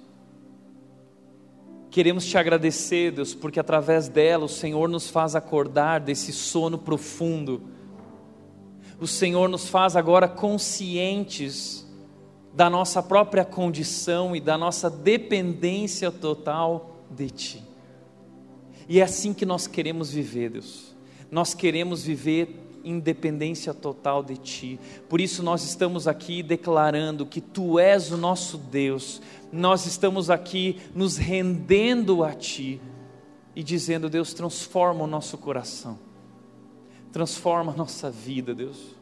[1.90, 7.64] Queremos te agradecer, Deus, porque através dela o Senhor nos faz acordar desse sono profundo.
[9.00, 11.88] O Senhor nos faz agora conscientes
[12.54, 17.64] da nossa própria condição e da nossa dependência total de Ti.
[18.88, 20.96] E é assim que nós queremos viver, Deus.
[21.32, 24.80] Nós queremos viver independência total de Ti.
[25.08, 29.22] Por isso nós estamos aqui declarando que Tu és o nosso Deus,
[29.52, 32.82] nós estamos aqui nos rendendo a Ti
[33.56, 36.00] e dizendo: Deus, transforma o nosso coração,
[37.12, 38.96] transforma a nossa vida, Deus,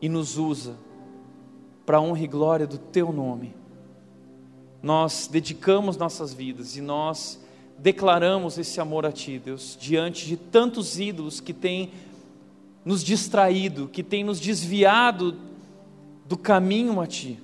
[0.00, 0.76] e nos usa
[1.86, 3.54] para a honra e glória do Teu nome.
[4.82, 7.40] Nós dedicamos nossas vidas e nós
[7.78, 11.90] declaramos esse amor a Ti, Deus, diante de tantos ídolos que têm
[12.84, 15.36] nos distraído, que tem nos desviado
[16.26, 17.38] do caminho a Ti.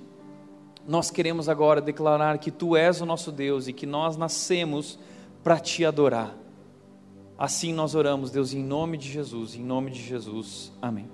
[0.87, 4.97] Nós queremos agora declarar que Tu és o nosso Deus e que nós nascemos
[5.43, 6.35] para Te adorar.
[7.37, 10.73] Assim nós oramos, Deus, em nome de Jesus, em nome de Jesus.
[10.81, 11.07] Amém.